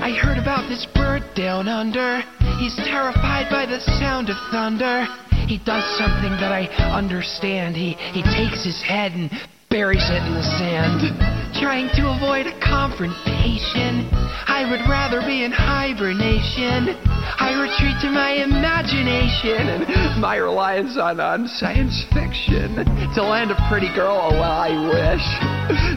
I 0.00 0.16
heard 0.18 0.38
about 0.38 0.70
this 0.70 0.86
bird 0.94 1.22
down 1.34 1.68
under. 1.68 2.22
He's 2.58 2.74
terrified 2.76 3.50
by 3.50 3.66
the 3.66 3.80
sound 4.00 4.30
of 4.30 4.36
thunder. 4.50 5.06
He 5.46 5.58
does 5.58 5.84
something 5.98 6.32
that 6.40 6.50
I 6.50 6.64
understand. 6.96 7.76
He 7.76 7.92
he 7.92 8.22
takes 8.22 8.64
his 8.64 8.80
head 8.82 9.12
and 9.12 9.30
buries 9.68 10.08
it 10.08 10.22
in 10.24 10.32
the 10.32 10.48
sand, 10.56 11.35
trying 11.60 11.88
to 11.96 12.04
avoid 12.12 12.46
a 12.46 12.56
confrontation. 12.60 14.08
I 14.44 14.68
would 14.68 14.84
rather 14.88 15.20
be 15.20 15.44
in 15.44 15.52
hibernation. 15.52 16.92
I 17.40 17.56
retreat 17.56 17.96
to 18.04 18.10
my 18.12 18.44
imagination 18.44 19.64
and 19.64 20.20
my 20.20 20.36
reliance 20.36 20.96
on, 20.96 21.20
on 21.20 21.48
science 21.48 22.04
fiction. 22.12 22.84
To 23.14 23.22
land 23.22 23.50
a 23.50 23.58
pretty 23.68 23.92
girl, 23.94 24.28
oh 24.28 24.36
well, 24.36 24.52
I 24.52 24.72
wish. 24.76 25.26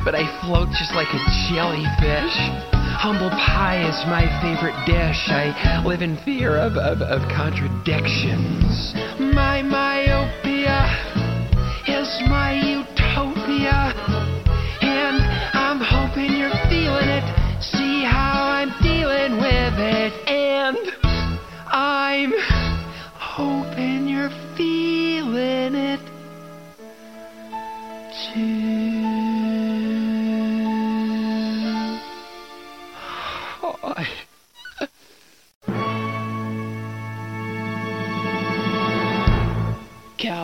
But 0.03 0.15
I 0.15 0.23
float 0.43 0.69
just 0.79 0.95
like 0.95 1.11
a 1.11 1.21
jellyfish. 1.51 2.35
Humble 2.99 3.29
pie 3.29 3.83
is 3.83 3.95
my 4.07 4.27
favorite 4.39 4.75
dish. 4.87 5.27
I 5.27 5.83
live 5.85 6.01
in 6.01 6.17
fear 6.23 6.57
of, 6.57 6.73
of, 6.73 7.01
of 7.01 7.21
contradictions. 7.35 8.93
My 9.19 9.61
myopia 9.61 10.87
is 11.87 12.09
my 12.27 12.55
utopia. 12.55 14.18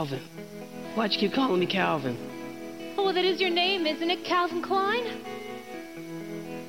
Calvin. 0.06 0.22
Why'd 0.96 1.12
you 1.14 1.20
keep 1.20 1.34
calling 1.34 1.60
me 1.60 1.66
Calvin? 1.66 2.94
Oh, 2.98 3.06
well, 3.06 3.14
that 3.14 3.26
is 3.26 3.42
your 3.42 3.50
name, 3.50 3.86
isn't 3.86 4.10
it, 4.10 4.24
Calvin 4.26 4.62
Klein? 4.62 5.04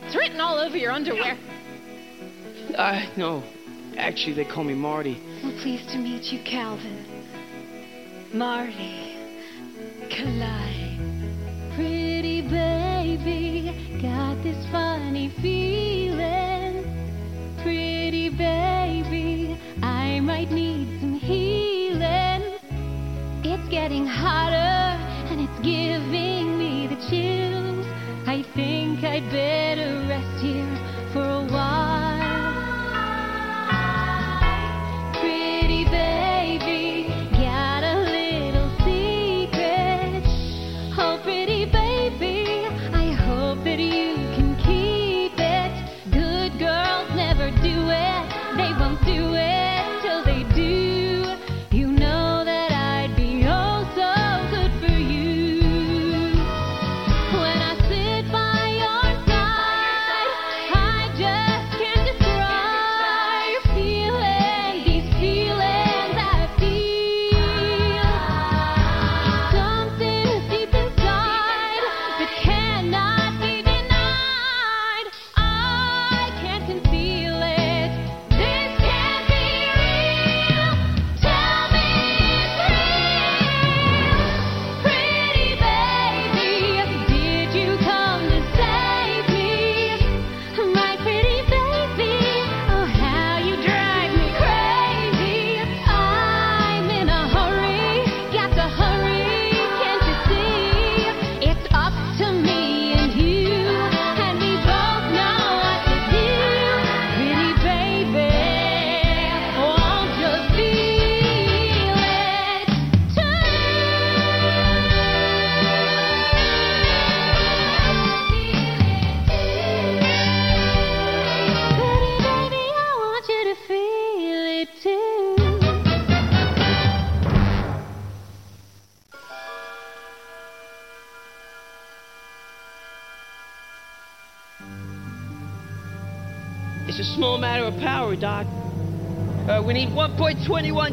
It's 0.03 0.17
written 0.17 0.41
all 0.41 0.59
over 0.59 0.77
your 0.77 0.93
underwear. 0.93 1.39
Uh, 2.77 3.07
no. 3.17 3.43
Actually, 3.97 4.35
they 4.35 4.45
call 4.45 4.65
me 4.65 4.75
Marty. 4.75 5.21
Well, 5.43 5.53
pleased 5.63 5.89
to 5.91 5.99
meet 5.99 6.25
you, 6.33 6.43
Calvin. 6.45 7.05
Marty. 8.33 9.15
Klein. 10.11 11.73
Pretty 11.77 12.43
baby, 12.43 14.01
got 14.01 14.43
this 14.43 14.67
funny 14.71 15.33
feeling. 15.43 16.85
Pretty 17.63 18.31
baby, 18.31 19.61
I 19.83 20.21
might 20.21 20.51
need 20.51 21.01
some 21.01 21.15
healing. 21.15 22.26
It's 23.49 23.69
getting 23.69 24.05
hotter 24.05 24.99
and 25.31 25.41
it's 25.41 25.61
giving 25.61 26.59
me 26.59 26.89
the 26.89 26.97
chills. 27.09 27.87
I 28.27 28.43
think 28.57 29.05
I'd 29.05 29.31
better 29.31 30.05
rest 30.09 30.43
here 30.43 30.67
for 31.13 31.23
a 31.23 31.47
while. 31.47 32.27
Pretty 35.21 35.85
baby, 35.85 37.07
got 37.39 37.85
a 37.85 37.97
little 38.11 38.69
secret. 38.83 40.25
Oh, 40.99 41.21
pretty 41.23 41.67
baby, 41.67 42.67
I 42.93 43.13
hope 43.13 43.63
that 43.63 43.79
you 43.79 44.17
can 44.35 44.57
keep 44.57 45.39
it. 45.39 45.71
Good 46.11 46.59
girls 46.59 47.09
never 47.15 47.53
do 47.63 47.91
it, 47.95 48.25
they 48.57 48.73
won't 48.81 49.01
do 49.05 49.35
it 49.35 49.36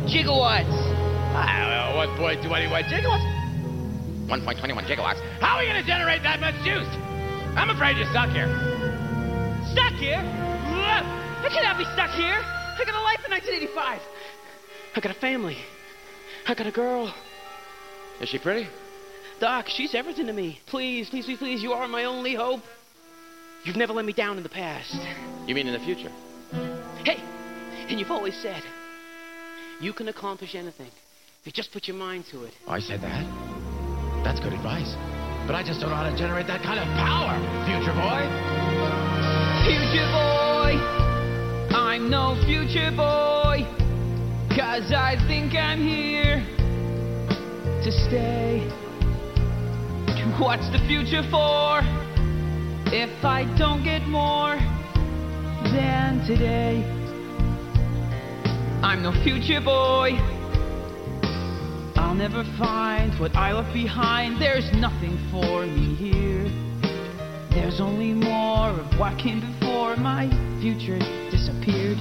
gigawatts. 0.02 0.74
Ah, 1.36 1.94
well, 1.96 2.08
1.21 2.18 2.84
gigawatts? 2.86 3.44
1.21 4.28 4.86
gigawatts? 4.86 5.22
How 5.40 5.56
are 5.56 5.60
we 5.60 5.66
going 5.66 5.82
to 5.82 5.88
generate 5.88 6.24
that 6.24 6.40
much 6.40 6.56
juice? 6.64 6.88
I'm 7.58 7.70
afraid 7.70 7.98
you're 7.98 8.10
stuck 8.10 8.30
here. 8.30 8.48
Stuck 9.72 9.94
here? 9.94 10.20
I 10.20 11.50
cannot 11.50 11.78
be 11.78 11.86
stuck 11.94 12.10
here. 12.12 12.40
I 12.40 12.84
got 12.86 12.96
a 12.96 13.04
life 13.04 13.20
in 13.26 13.32
1985. 13.32 14.02
I 14.96 15.00
got 15.00 15.16
a 15.16 15.20
family. 15.20 15.58
I 16.48 16.56
got 16.56 16.68
a 16.68 16.72
girl. 16.72 17.14
Is 18.22 18.30
she 18.30 18.40
pretty? 18.40 18.68
Doc, 19.40 19.66
she's 19.68 19.94
everything 19.94 20.28
to 20.28 20.34
me. 20.34 20.60
Please, 20.68 21.10
please, 21.10 21.26
please, 21.26 21.38
please, 21.38 21.62
you 21.62 21.74
are 21.74 21.88
my 21.88 22.06
only 22.06 22.36
hope. 22.36 22.62
You've 23.66 23.76
never 23.76 23.94
let 23.94 24.06
me 24.06 24.14
down 24.14 24.38
in 24.38 24.44
the 24.44 24.50
past. 24.50 24.96
You 25.48 25.56
mean 25.56 25.68
in 25.68 25.74
the 25.74 25.80
future? 25.80 26.12
Hey, 27.04 27.22
and 27.90 28.00
you've 28.00 28.12
always 28.12 28.36
said 28.42 28.64
you 29.80 29.94
can 29.94 30.08
accomplish 30.08 30.56
anything 30.56 30.92
if 31.42 31.46
you 31.46 31.52
just 31.52 31.72
put 31.72 31.88
your 31.88 31.98
mind 31.98 32.26
to 32.32 32.44
it. 32.46 32.54
I 32.68 32.80
said 32.80 33.02
that. 33.02 33.24
That's 34.24 34.40
good 34.40 34.54
advice. 34.54 34.96
But 35.46 35.56
I 35.56 35.64
just 35.66 35.82
don't 35.82 35.90
know 35.90 35.96
how 35.98 36.10
to 36.10 36.18
generate 36.18 36.48
that 36.48 36.64
kind 36.64 36.80
of 36.80 36.88
power, 36.96 37.36
future 37.68 37.92
boy. 37.92 38.24
Future 39.68 40.08
boy, 40.16 40.80
I'm 41.76 42.10
no 42.10 42.40
future 42.46 42.92
boy, 42.96 43.68
cause 44.56 44.92
I 44.96 45.16
think 45.28 45.54
I'm 45.54 45.82
here 45.82 46.40
to 47.84 47.92
stay. 47.92 48.70
What's 50.40 50.72
the 50.72 50.80
future 50.88 51.24
for 51.30 51.82
if 52.96 53.26
I 53.26 53.44
don't 53.58 53.84
get 53.84 54.08
more 54.08 54.56
than 55.76 56.26
today? 56.26 57.03
I'm 58.84 59.02
no 59.02 59.14
future 59.24 59.62
boy. 59.62 60.12
I'll 61.96 62.14
never 62.14 62.44
find 62.60 63.18
what 63.18 63.34
I 63.34 63.54
left 63.54 63.74
behind. 63.74 64.42
There's 64.42 64.70
nothing 64.74 65.18
for 65.32 65.66
me 65.66 65.96
here. 65.96 66.44
There's 67.52 67.80
only 67.80 68.12
more 68.12 68.72
of 68.72 69.00
what 69.00 69.18
came 69.18 69.40
before 69.40 69.96
my 69.96 70.28
future 70.60 71.00
disappeared. 71.32 71.98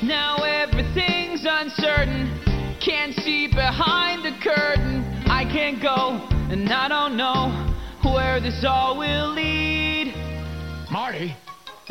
Now 0.00 0.36
everything's 0.46 1.44
uncertain. 1.44 2.30
Can't 2.80 3.12
see 3.16 3.48
behind 3.48 4.24
the 4.24 4.38
curtain. 4.44 5.02
I 5.26 5.42
can't 5.42 5.82
go, 5.82 6.24
and 6.52 6.72
I 6.72 6.86
don't 6.86 7.16
know 7.16 7.50
where 8.04 8.40
this 8.40 8.64
all 8.64 8.96
will 8.96 9.34
lead. 9.34 10.14
Marty, 10.88 11.34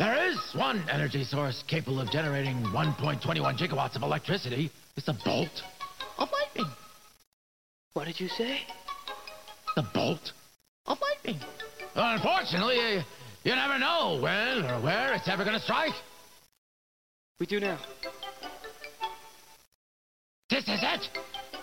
there 0.02 0.28
is 0.28 0.36
one 0.56 0.84
energy 0.90 1.22
source 1.22 1.62
capable 1.68 2.00
of 2.00 2.10
generating 2.10 2.56
1.21 2.74 3.22
gigawatts 3.56 3.94
of 3.94 4.02
electricity. 4.02 4.68
It's 4.96 5.06
a 5.06 5.16
bolt 5.24 5.62
of 6.18 6.28
lightning. 6.32 6.72
What 7.92 8.06
did 8.06 8.18
you 8.18 8.26
say? 8.26 8.62
The 9.76 9.84
bolt 9.94 10.32
of 10.86 10.98
lightning. 11.00 11.40
Unfortunately, 11.94 12.74
you, 12.74 13.00
you 13.44 13.54
never 13.54 13.78
know 13.78 14.18
when 14.20 14.68
or 14.68 14.82
where 14.82 15.14
it's 15.14 15.28
ever 15.28 15.44
going 15.44 15.56
to 15.56 15.62
strike. 15.62 15.94
We 17.38 17.46
do 17.46 17.60
now. 17.60 17.78
This 20.50 20.64
is 20.64 20.80
it. 20.82 21.18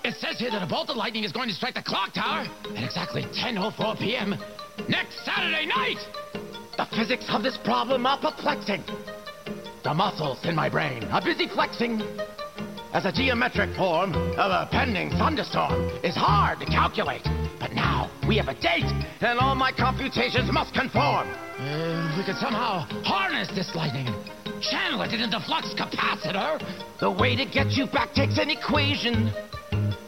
It 0.06 0.16
says 0.16 0.40
here 0.40 0.52
that 0.52 0.64
a 0.64 0.68
bolt 0.68 0.90
of 0.90 0.96
lightning 0.96 1.26
is 1.26 1.34
going 1.34 1.50
to 1.50 1.56
strike 1.56 1.74
the 1.74 1.84
clock 1.84 2.14
tower 2.14 2.48
at 2.78 2.84
exactly 2.86 3.24
10.04 3.24 4.00
p.m. 4.00 4.34
next 4.88 5.26
Saturday 5.26 5.66
night. 5.66 6.49
The 6.80 6.88
physics 6.96 7.26
of 7.28 7.44
this 7.44 7.58
problem 7.58 8.06
are 8.06 8.18
perplexing. 8.18 8.86
The 9.84 9.94
muscles 9.94 10.40
in 10.46 10.56
my 10.56 10.70
brain 10.70 11.04
are 11.12 11.22
busy 11.22 11.46
flexing. 11.46 12.02
As 12.94 13.04
a 13.04 13.12
geometric 13.12 13.76
form 13.76 14.14
of 14.16 14.50
a 14.50 14.66
pending 14.72 15.10
thunderstorm 15.10 15.90
is 16.06 16.16
hard 16.16 16.62
to 16.62 16.66
calculate. 16.66 17.28
But 17.60 17.74
now 17.74 18.10
we 18.30 18.38
have 18.38 18.48
a 18.48 18.54
date, 18.54 18.88
and 19.20 19.40
all 19.40 19.56
my 19.56 19.74
computations 19.74 20.50
must 20.54 20.74
conform. 20.74 21.28
If 21.60 22.18
we 22.18 22.24
could 22.24 22.40
somehow 22.40 22.88
harness 23.04 23.50
this 23.50 23.76
lightning 23.76 24.08
channel 24.62 25.02
it 25.02 25.12
into 25.12 25.28
the 25.28 25.44
flux 25.46 25.74
capacitor. 25.76 26.64
The 27.02 27.12
way 27.12 27.36
to 27.36 27.44
get 27.44 27.72
you 27.72 27.88
back 27.88 28.14
takes 28.14 28.38
an 28.38 28.50
equation 28.50 29.34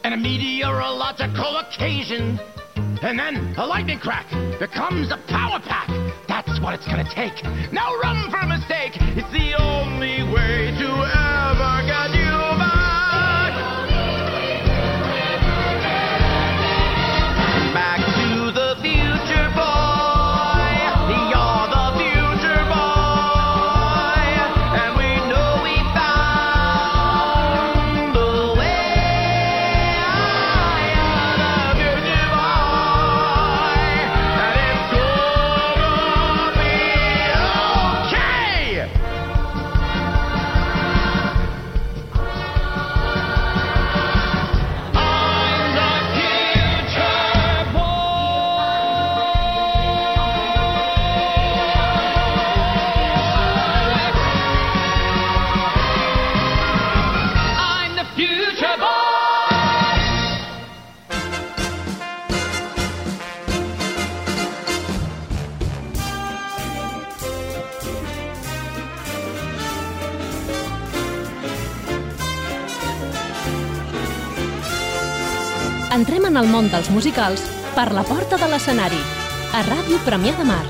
and 0.04 0.14
a 0.14 0.16
meteorological 0.16 1.58
occasion. 1.68 2.40
And 3.02 3.18
then 3.18 3.54
a 3.58 3.66
lightning 3.66 3.98
crack 3.98 4.24
becomes 4.58 5.12
a 5.12 5.18
power 5.28 5.60
pack. 5.60 6.01
That's 6.32 6.58
what 6.60 6.72
it's 6.72 6.86
gonna 6.86 7.04
take. 7.14 7.44
No 7.72 7.92
room 8.00 8.30
for 8.30 8.38
a 8.38 8.46
mistake. 8.46 8.96
It's 9.20 9.30
the 9.36 9.52
only 9.60 10.24
way 10.32 10.72
to 10.80 10.88
ever 10.88 11.91
Entrem 75.92 76.24
en 76.24 76.38
el 76.40 76.46
món 76.48 76.70
dels 76.72 76.86
musicals 76.88 77.42
per 77.76 77.90
la 77.92 78.00
porta 78.08 78.38
de 78.40 78.46
l'escenari, 78.48 78.96
a 79.52 79.58
Ràdio 79.66 79.98
Premià 80.06 80.32
de 80.38 80.44
Mar. 80.48 80.62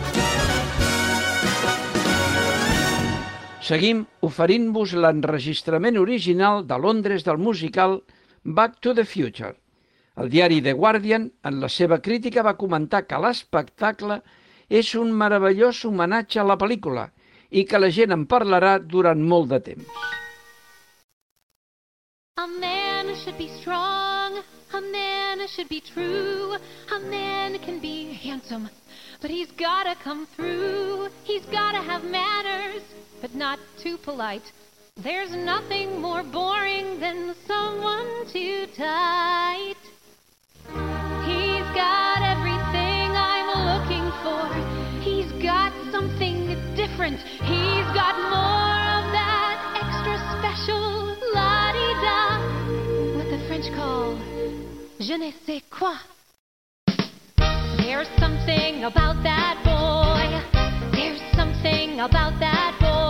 Seguim 3.63 4.01
oferint-vos 4.27 4.97
l'enregistrament 4.99 6.01
original 6.01 6.65
de 6.67 6.79
Londres 6.85 7.23
del 7.23 7.39
musical 7.39 8.01
Back 8.43 8.81
to 8.81 8.97
the 8.99 9.05
Future. 9.07 9.53
El 10.19 10.33
diari 10.33 10.59
The 10.61 10.75
Guardian, 10.75 11.29
en 11.47 11.61
la 11.63 11.71
seva 11.71 12.01
crítica, 12.03 12.43
va 12.43 12.59
comentar 12.59 13.05
que 13.07 13.21
l'espectacle 13.23 14.19
és 14.67 14.91
un 14.99 15.13
meravellós 15.23 15.85
homenatge 15.87 16.41
a 16.43 16.49
la 16.51 16.57
pel·lícula 16.59 17.07
i 17.51 17.63
que 17.63 17.79
la 17.79 17.93
gent 17.95 18.11
en 18.11 18.27
parlarà 18.27 18.81
durant 18.83 19.23
molt 19.23 19.55
de 19.55 19.63
temps. 19.71 19.87
A 22.43 22.49
man 22.59 23.15
should 23.15 23.39
be 23.39 23.47
strong. 23.61 24.43
A 24.75 24.81
man 24.81 25.47
should 25.49 25.69
be 25.69 25.83
true. 25.83 26.57
A 26.91 26.99
man 27.01 27.59
can 27.59 27.79
be 27.79 28.15
handsome, 28.15 28.71
but 29.21 29.31
he's 29.31 29.51
gotta 29.53 29.95
come 30.03 30.27
through. 30.35 31.09
He's 31.25 31.45
gotta 31.47 31.79
have 31.79 32.05
manners, 32.05 32.83
but 33.21 33.35
not 33.35 33.59
too 33.83 33.99
polite. 33.99 34.51
There's 34.97 35.31
nothing 35.33 36.01
more 36.01 36.23
boring 36.23 37.01
than 37.01 37.35
someone 37.47 38.27
too 38.33 38.67
tight. 38.75 39.77
He's 41.29 41.69
got 41.77 42.23
everything 42.25 43.13
I'm 43.13 43.53
looking 43.77 44.09
for. 44.25 44.49
He's 45.05 45.31
got 45.43 45.73
something 45.93 46.57
different. 46.75 47.21
He's 47.45 47.89
got 47.93 48.17
more 48.33 48.81
of 48.97 49.05
that 49.13 49.57
extra 49.85 50.17
special 50.39 51.13
la-di-da. 51.35 52.41
What 53.19 53.29
the 53.29 53.47
French 53.49 53.71
call 53.77 54.32
je 55.03 55.15
ne 55.15 55.31
sais 55.47 55.63
quoi. 55.69 55.95
There's 57.79 58.09
something 58.21 58.85
about 58.85 59.21
that 59.25 59.59
boy. 59.65 60.27
There's 60.93 61.21
something 61.35 61.99
about 62.01 62.39
that 62.39 62.77
boy. 62.81 63.02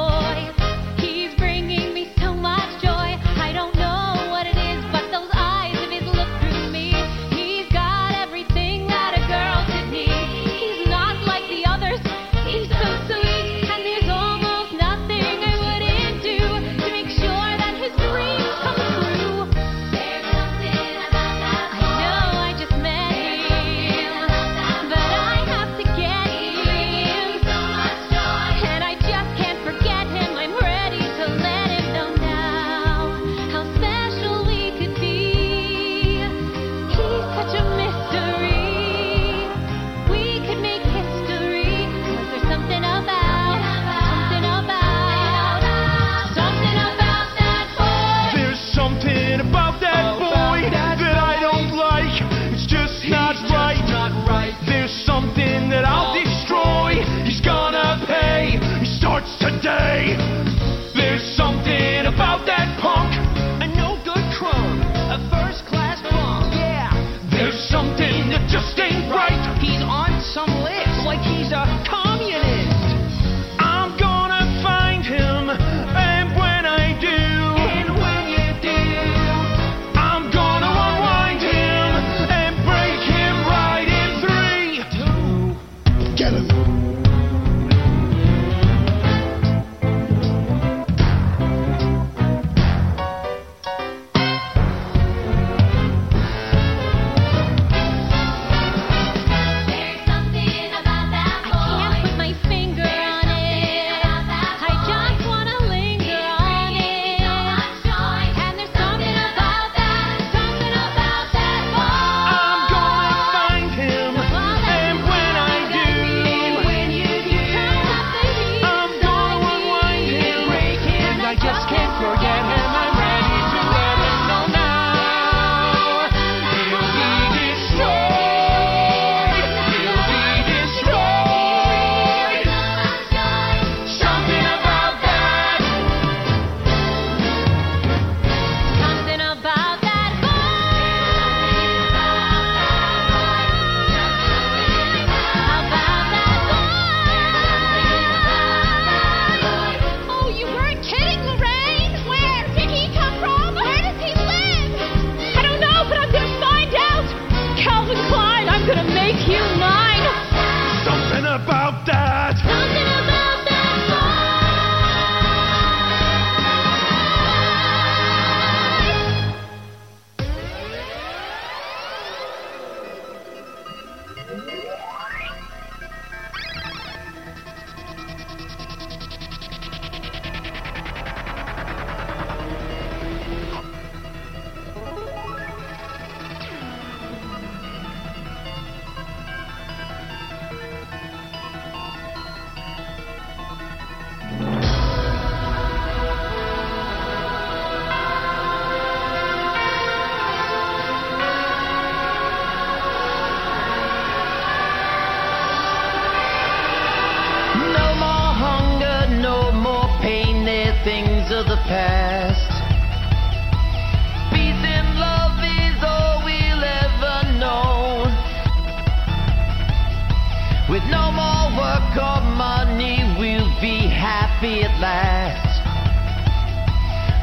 Be 224.42 224.64
at 224.64 224.80
last. 224.80 225.62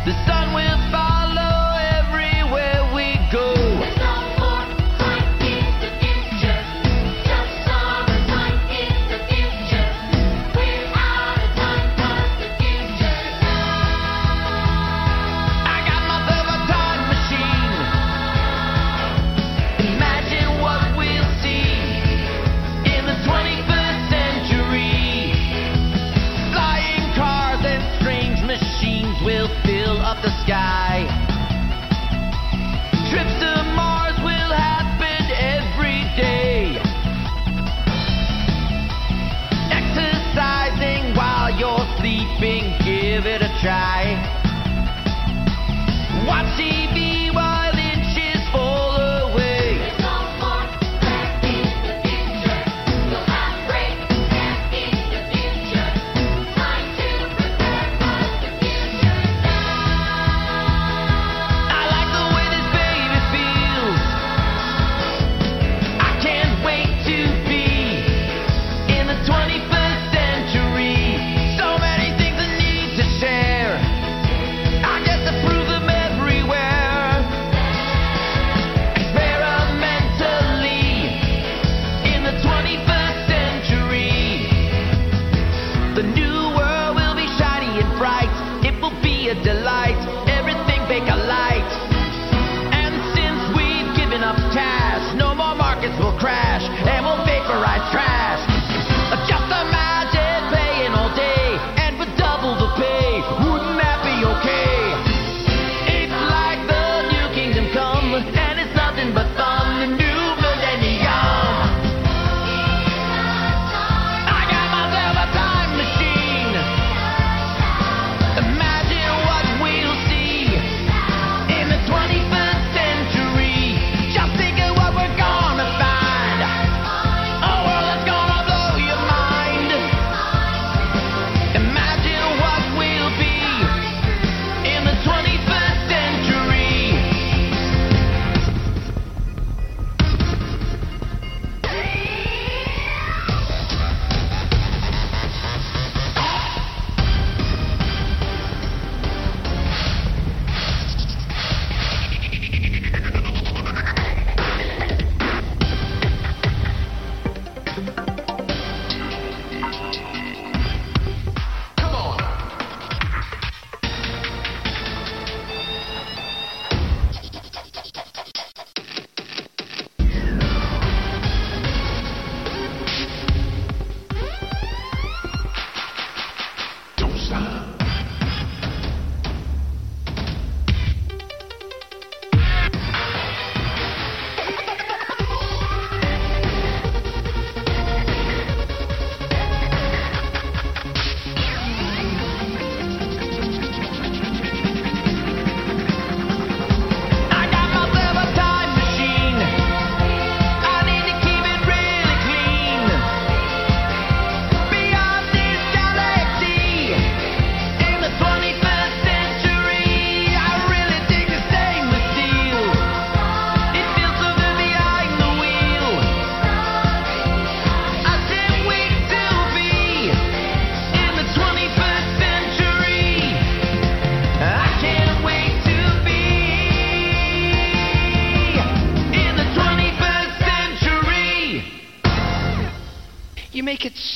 The 0.05 0.13
sun 0.25 0.38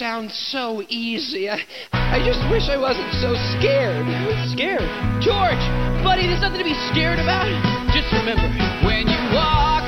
sounds 0.04 0.36
so 0.52 0.84
easy. 0.90 1.48
I, 1.48 1.64
I 1.96 2.20
just 2.28 2.44
wish 2.52 2.68
I 2.68 2.76
wasn't 2.76 3.08
so 3.24 3.32
scared. 3.56 4.04
Scared. 4.52 4.84
George, 5.24 5.64
buddy, 6.04 6.28
there's 6.28 6.44
nothing 6.44 6.60
to 6.60 6.68
be 6.68 6.76
scared 6.92 7.24
about. 7.24 7.48
Just 7.96 8.12
remember, 8.12 8.44
when 8.84 9.08
you 9.08 9.22
walk, 9.32 9.88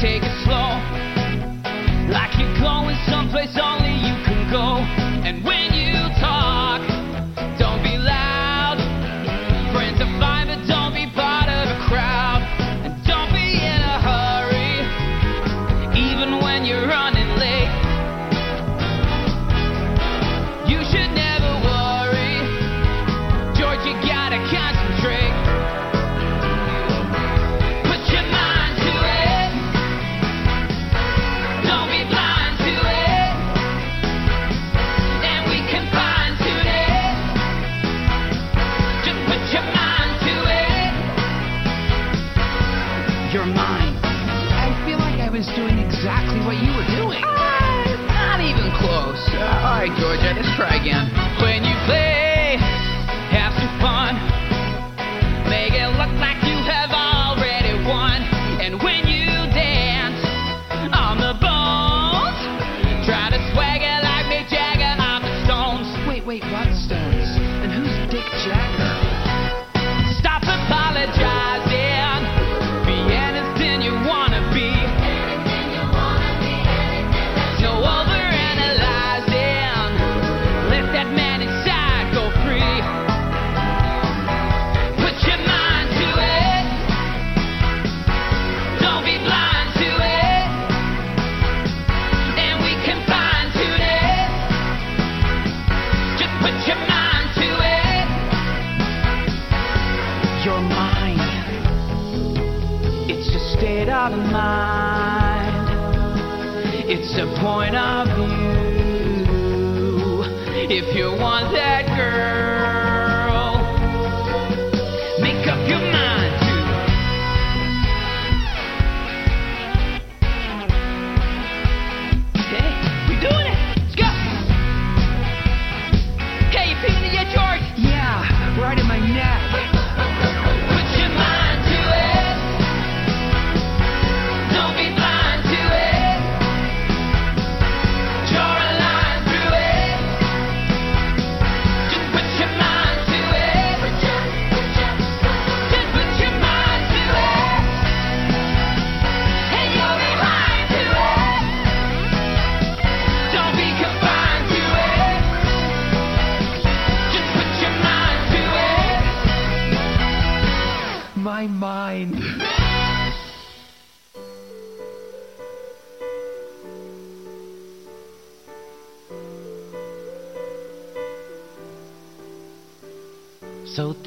take 0.00 0.24
it 0.24 0.32
slow. 0.48 0.80
Like 2.08 2.32
you're 2.40 2.56
going 2.56 2.96
someplace 3.04 3.52
only 3.60 4.00
you 4.00 4.16
can 4.24 4.48
go. 4.48 4.80
And 5.28 5.44
when 5.44 5.57
try 50.66 50.74
again. 50.74 51.27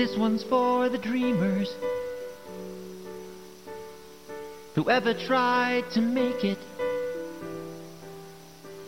This 0.01 0.17
one's 0.17 0.43
for 0.45 0.89
the 0.89 0.97
dreamers. 0.97 1.71
Whoever 4.73 5.13
tried 5.13 5.83
to 5.91 6.01
make 6.01 6.43
it, 6.43 6.57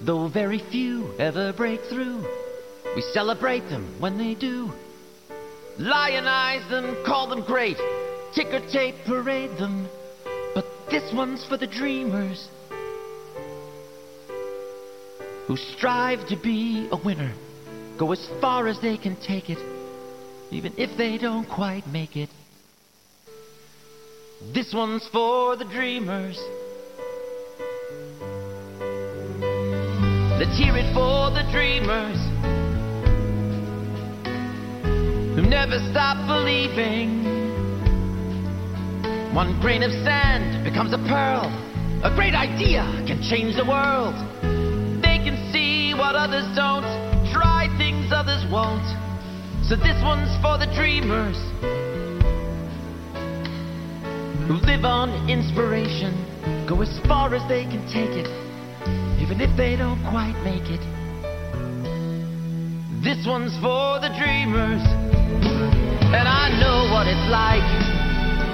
though 0.02 0.28
very 0.28 0.58
few 0.72 1.14
ever 1.20 1.54
break 1.54 1.82
through, 1.84 2.26
we 2.96 3.04
celebrate 3.14 3.70
them 3.70 3.96
when 4.00 4.18
they 4.18 4.34
do. 4.34 4.72
Lionize 5.78 6.68
them, 6.72 6.98
call 7.06 7.30
them 7.30 7.46
great, 7.46 7.78
ticker 8.34 8.62
tape 8.72 8.96
parade 9.06 9.56
them. 9.60 9.88
But 10.56 10.66
this 10.90 11.14
one's 11.14 11.46
for 11.46 11.58
the 11.58 11.68
dreamers 11.68 12.50
who 15.46 15.58
strive 15.58 16.28
to 16.30 16.36
be 16.36 16.90
a 16.92 16.98
winner, 16.98 17.34
go 18.00 18.12
as 18.14 18.28
far 18.42 18.68
as 18.68 18.82
they 18.82 18.98
can 18.98 19.16
take 19.18 19.52
it 19.52 19.60
even 20.54 20.74
if 20.78 20.96
they 20.98 21.18
don't 21.18 21.50
quite 21.50 21.86
make 21.88 22.16
it. 22.16 22.30
This 24.54 24.74
one's 24.74 25.08
for 25.12 25.56
the 25.56 25.66
dreamers. 25.66 26.38
Let's 30.38 30.58
hear 30.58 30.76
it 30.78 30.94
for 30.94 31.32
the 31.32 31.48
dreamers 31.52 32.20
who 35.36 35.42
never 35.50 35.80
stop 35.90 36.28
believing. 36.28 37.24
One 39.34 39.60
grain 39.62 39.82
of 39.82 39.92
sand 40.04 40.64
becomes 40.64 40.94
a 40.94 41.00
pearl. 41.10 41.50
A 42.04 42.14
great 42.14 42.36
idea 42.36 42.84
can 43.08 43.24
change 43.24 43.56
the 43.56 43.66
world. 43.66 44.14
They 45.02 45.18
can 45.24 45.50
see 45.52 45.94
what 45.96 46.16
others 46.16 46.46
don't, 46.56 46.84
try 47.32 47.74
things 47.80 48.12
others 48.12 48.46
won't. 48.52 49.03
This 49.82 49.98
one's 50.04 50.30
for 50.38 50.60
the 50.62 50.70
dreamers 50.78 51.36
who 54.46 54.62
live 54.70 54.86
on 54.86 55.10
inspiration, 55.28 56.14
go 56.70 56.80
as 56.84 57.00
far 57.08 57.34
as 57.34 57.42
they 57.50 57.64
can 57.66 57.82
take 57.90 58.14
it, 58.14 58.30
even 59.18 59.42
if 59.42 59.50
they 59.58 59.76
don't 59.76 59.98
quite 60.14 60.38
make 60.46 60.70
it. 60.70 60.80
This 63.02 63.26
one's 63.26 63.58
for 63.66 63.98
the 63.98 64.14
dreamers, 64.14 64.86
and 66.14 66.28
I 66.30 66.54
know 66.62 66.94
what 66.94 67.10
it's 67.10 67.28
like 67.34 67.66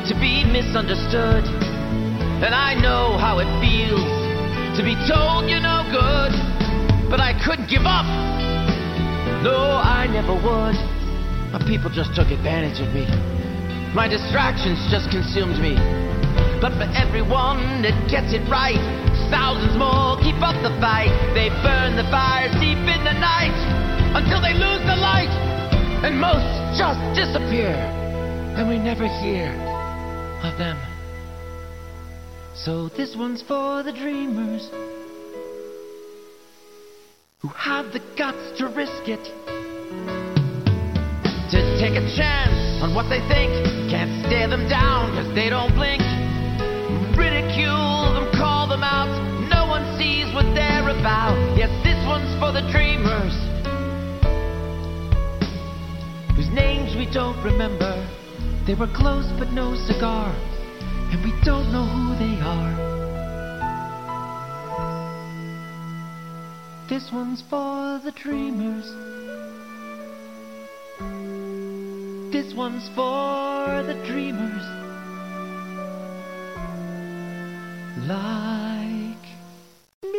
to 0.07 0.15
be 0.24 0.47
misunderstood, 0.47 1.43
and 2.39 2.55
I 2.55 2.80
know 2.80 3.20
how 3.20 3.43
it 3.43 3.49
feels 3.59 4.07
to 4.80 4.84
be 4.88 4.95
told 5.03 5.51
you're 5.51 5.59
no 5.59 5.84
good, 5.91 6.32
but 7.11 7.20
I 7.20 7.36
couldn't 7.43 7.67
give 7.67 7.84
up. 7.84 8.07
No, 9.43 9.84
I 9.84 10.07
never 10.07 10.34
would. 10.34 10.99
But 11.60 11.68
people 11.68 11.91
just 11.91 12.16
took 12.16 12.32
advantage 12.32 12.80
of 12.80 12.88
me. 12.95 13.03
My 13.91 14.07
distractions 14.07 14.80
just 14.88 15.12
consumed 15.12 15.60
me. 15.60 15.76
But 16.64 16.72
for 16.80 16.88
everyone 16.95 17.84
that 17.84 17.95
gets 18.07 18.32
it 18.32 18.47
right, 18.47 18.80
thousands 19.28 19.76
more 19.76 20.16
keep 20.24 20.39
up 20.39 20.55
the 20.64 20.72
fight. 20.80 21.12
They 21.36 21.51
burn 21.60 21.99
the 21.99 22.07
fires 22.07 22.55
deep 22.64 22.80
in 22.80 23.03
the 23.03 23.12
night 23.12 23.55
until 24.16 24.39
they 24.39 24.55
lose 24.55 24.84
the 24.88 24.95
light. 24.95 25.32
And 25.99 26.16
most 26.16 26.47
just 26.80 26.99
disappear. 27.12 27.76
And 28.55 28.70
we 28.70 28.80
never 28.80 29.07
hear 29.20 29.51
of 30.43 30.57
them. 30.57 30.80
So 32.55 32.88
this 32.88 33.16
one's 33.18 33.41
for 33.41 33.84
the 33.84 33.91
dreamers 33.91 34.70
who 37.41 37.49
have 37.49 37.91
the 37.91 37.99
guts 38.18 38.60
to 38.60 38.68
risk 38.68 39.07
it 39.07 39.59
to 41.52 41.60
take 41.82 41.97
a 41.97 42.06
chance 42.14 42.82
on 42.84 42.93
what 42.93 43.10
they 43.10 43.20
think. 43.26 43.50
Can't 43.89 44.26
stare 44.26 44.47
them 44.47 44.70
down 44.70 45.10
because 45.12 45.34
they 45.34 45.50
don't 45.50 45.74
blink. 45.74 46.02
Ridicule 47.18 48.14
them, 48.14 48.30
call 48.38 48.68
them 48.70 48.84
out. 48.84 49.10
No 49.50 49.66
one 49.66 49.82
sees 49.97 50.30
what 50.34 50.45
they're 50.54 50.89
about. 50.89 51.34
Yes, 51.58 51.74
this 51.82 51.97
one's 52.06 52.30
for 52.38 52.54
the 52.54 52.62
dreamers 52.70 53.34
whose 56.38 56.50
names 56.54 56.95
we 56.95 57.10
don't 57.12 57.41
remember. 57.43 57.97
They 58.68 58.76
were 58.76 58.91
close 58.93 59.26
but 59.39 59.50
no 59.50 59.74
cigar, 59.74 60.30
and 61.10 61.24
we 61.26 61.34
don't 61.43 61.74
know 61.74 61.86
who 61.89 62.14
they 62.22 62.38
are. 62.45 62.89
This 66.88 67.10
one's 67.12 67.41
for 67.50 68.00
the 68.06 68.12
dreamers. 68.12 69.18
This 72.32 72.53
one's 72.53 72.88
for 72.89 73.82
the 73.88 73.95
dreamers. 74.05 74.61
Like 78.07 79.25
me. 80.03 80.09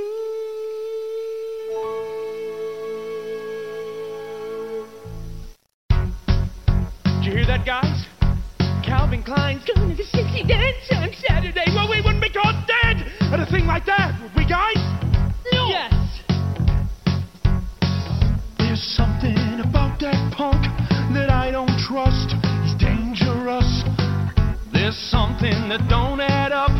Did 7.05 7.25
you 7.25 7.33
hear 7.33 7.47
that, 7.47 7.63
guys? 7.65 8.07
Calvin 8.85 9.23
Klein's 9.23 9.63
going 9.65 9.91
to 9.91 9.97
the 9.97 10.03
60 10.03 10.45
dance 10.49 10.77
on 10.91 11.11
Saturday. 11.29 11.67
Well, 11.69 11.89
we 11.89 12.03
wouldn't 12.03 12.23
be 12.23 12.31
caught 12.31 12.67
dead 12.67 13.07
at 13.33 13.39
a 13.39 13.47
thing 13.47 13.67
like 13.67 13.87
that, 13.87 14.21
would 14.21 14.35
we, 14.35 14.49
guys? 14.49 14.75
No. 15.53 15.69
Yes. 15.69 15.95
There's 18.59 18.83
something 18.83 19.61
about 19.61 20.01
that 20.01 20.35
punk 20.37 20.90
that 21.15 21.31
I 21.31 21.51
don't 21.51 21.71
trust. 21.79 22.35
He's 22.63 22.75
dangerous. 22.79 23.85
There's 24.73 24.97
something 24.97 25.69
that 25.69 25.87
don't 25.89 26.21
add 26.21 26.53
up. 26.53 26.71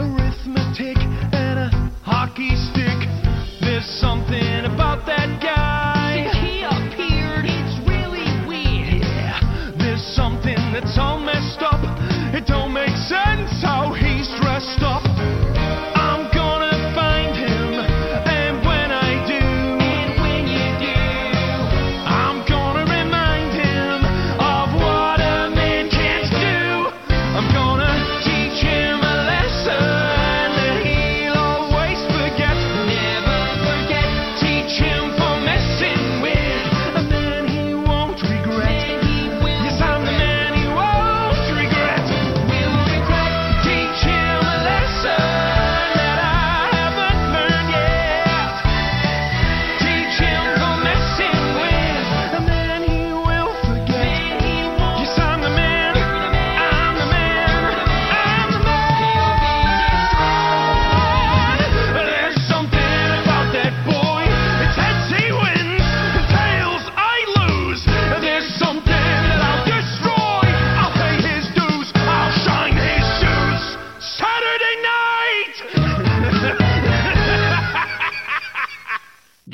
Arithmetic 0.00 0.96
and 1.32 1.58
a 1.58 1.68
hockey 2.02 2.56
stick. 2.72 2.96
There's 3.60 3.86
something 4.00 4.64
about 4.64 5.06
that 5.06 5.40
guy. 5.40 6.24
Since 6.24 6.36
he 6.40 6.64
appeared, 6.64 7.44
it's 7.44 7.76
really 7.84 8.28
weird. 8.48 9.04
Yeah, 9.04 9.40
there's 9.78 10.02
something 10.02 10.58
that's 10.72 10.96
all 10.98 11.18
messed 11.18 11.60
up. 11.60 11.80
It 12.34 12.46
don't 12.46 12.72
make 12.72 12.96
sense 13.08 13.62
how 13.62 13.92
he's 13.92 14.28
dressed 14.40 14.82
up. 14.82 15.13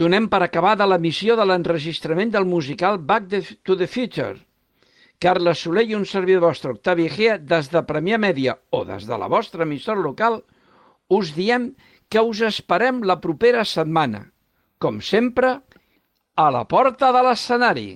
Donem 0.01 0.30
per 0.32 0.38
acabada 0.40 0.86
la 0.88 0.96
missió 0.96 1.34
de 1.36 1.44
l'enregistrament 1.44 2.30
del 2.32 2.46
musical 2.48 2.96
Back 3.09 3.34
to 3.68 3.74
the 3.76 3.84
Future. 3.84 4.38
Carles 5.20 5.61
Soler 5.61 5.84
i 5.90 5.96
un 5.98 6.07
servidor 6.09 6.46
vostre, 6.46 6.72
Octavi 6.72 7.05
Egea, 7.11 7.34
des 7.36 7.68
de 7.68 7.82
Premià 7.84 8.16
Mèdia 8.16 8.55
o 8.72 8.80
des 8.88 9.05
de 9.05 9.18
la 9.20 9.28
vostra 9.28 9.66
emissora 9.68 10.01
local, 10.01 10.38
us 11.12 11.34
diem 11.36 11.74
que 12.09 12.24
us 12.24 12.40
esperem 12.48 13.03
la 13.05 13.18
propera 13.20 13.66
setmana. 13.68 14.22
Com 14.80 15.03
sempre, 15.05 15.59
a 16.32 16.48
la 16.48 16.64
porta 16.64 17.12
de 17.12 17.26
l'escenari. 17.28 17.88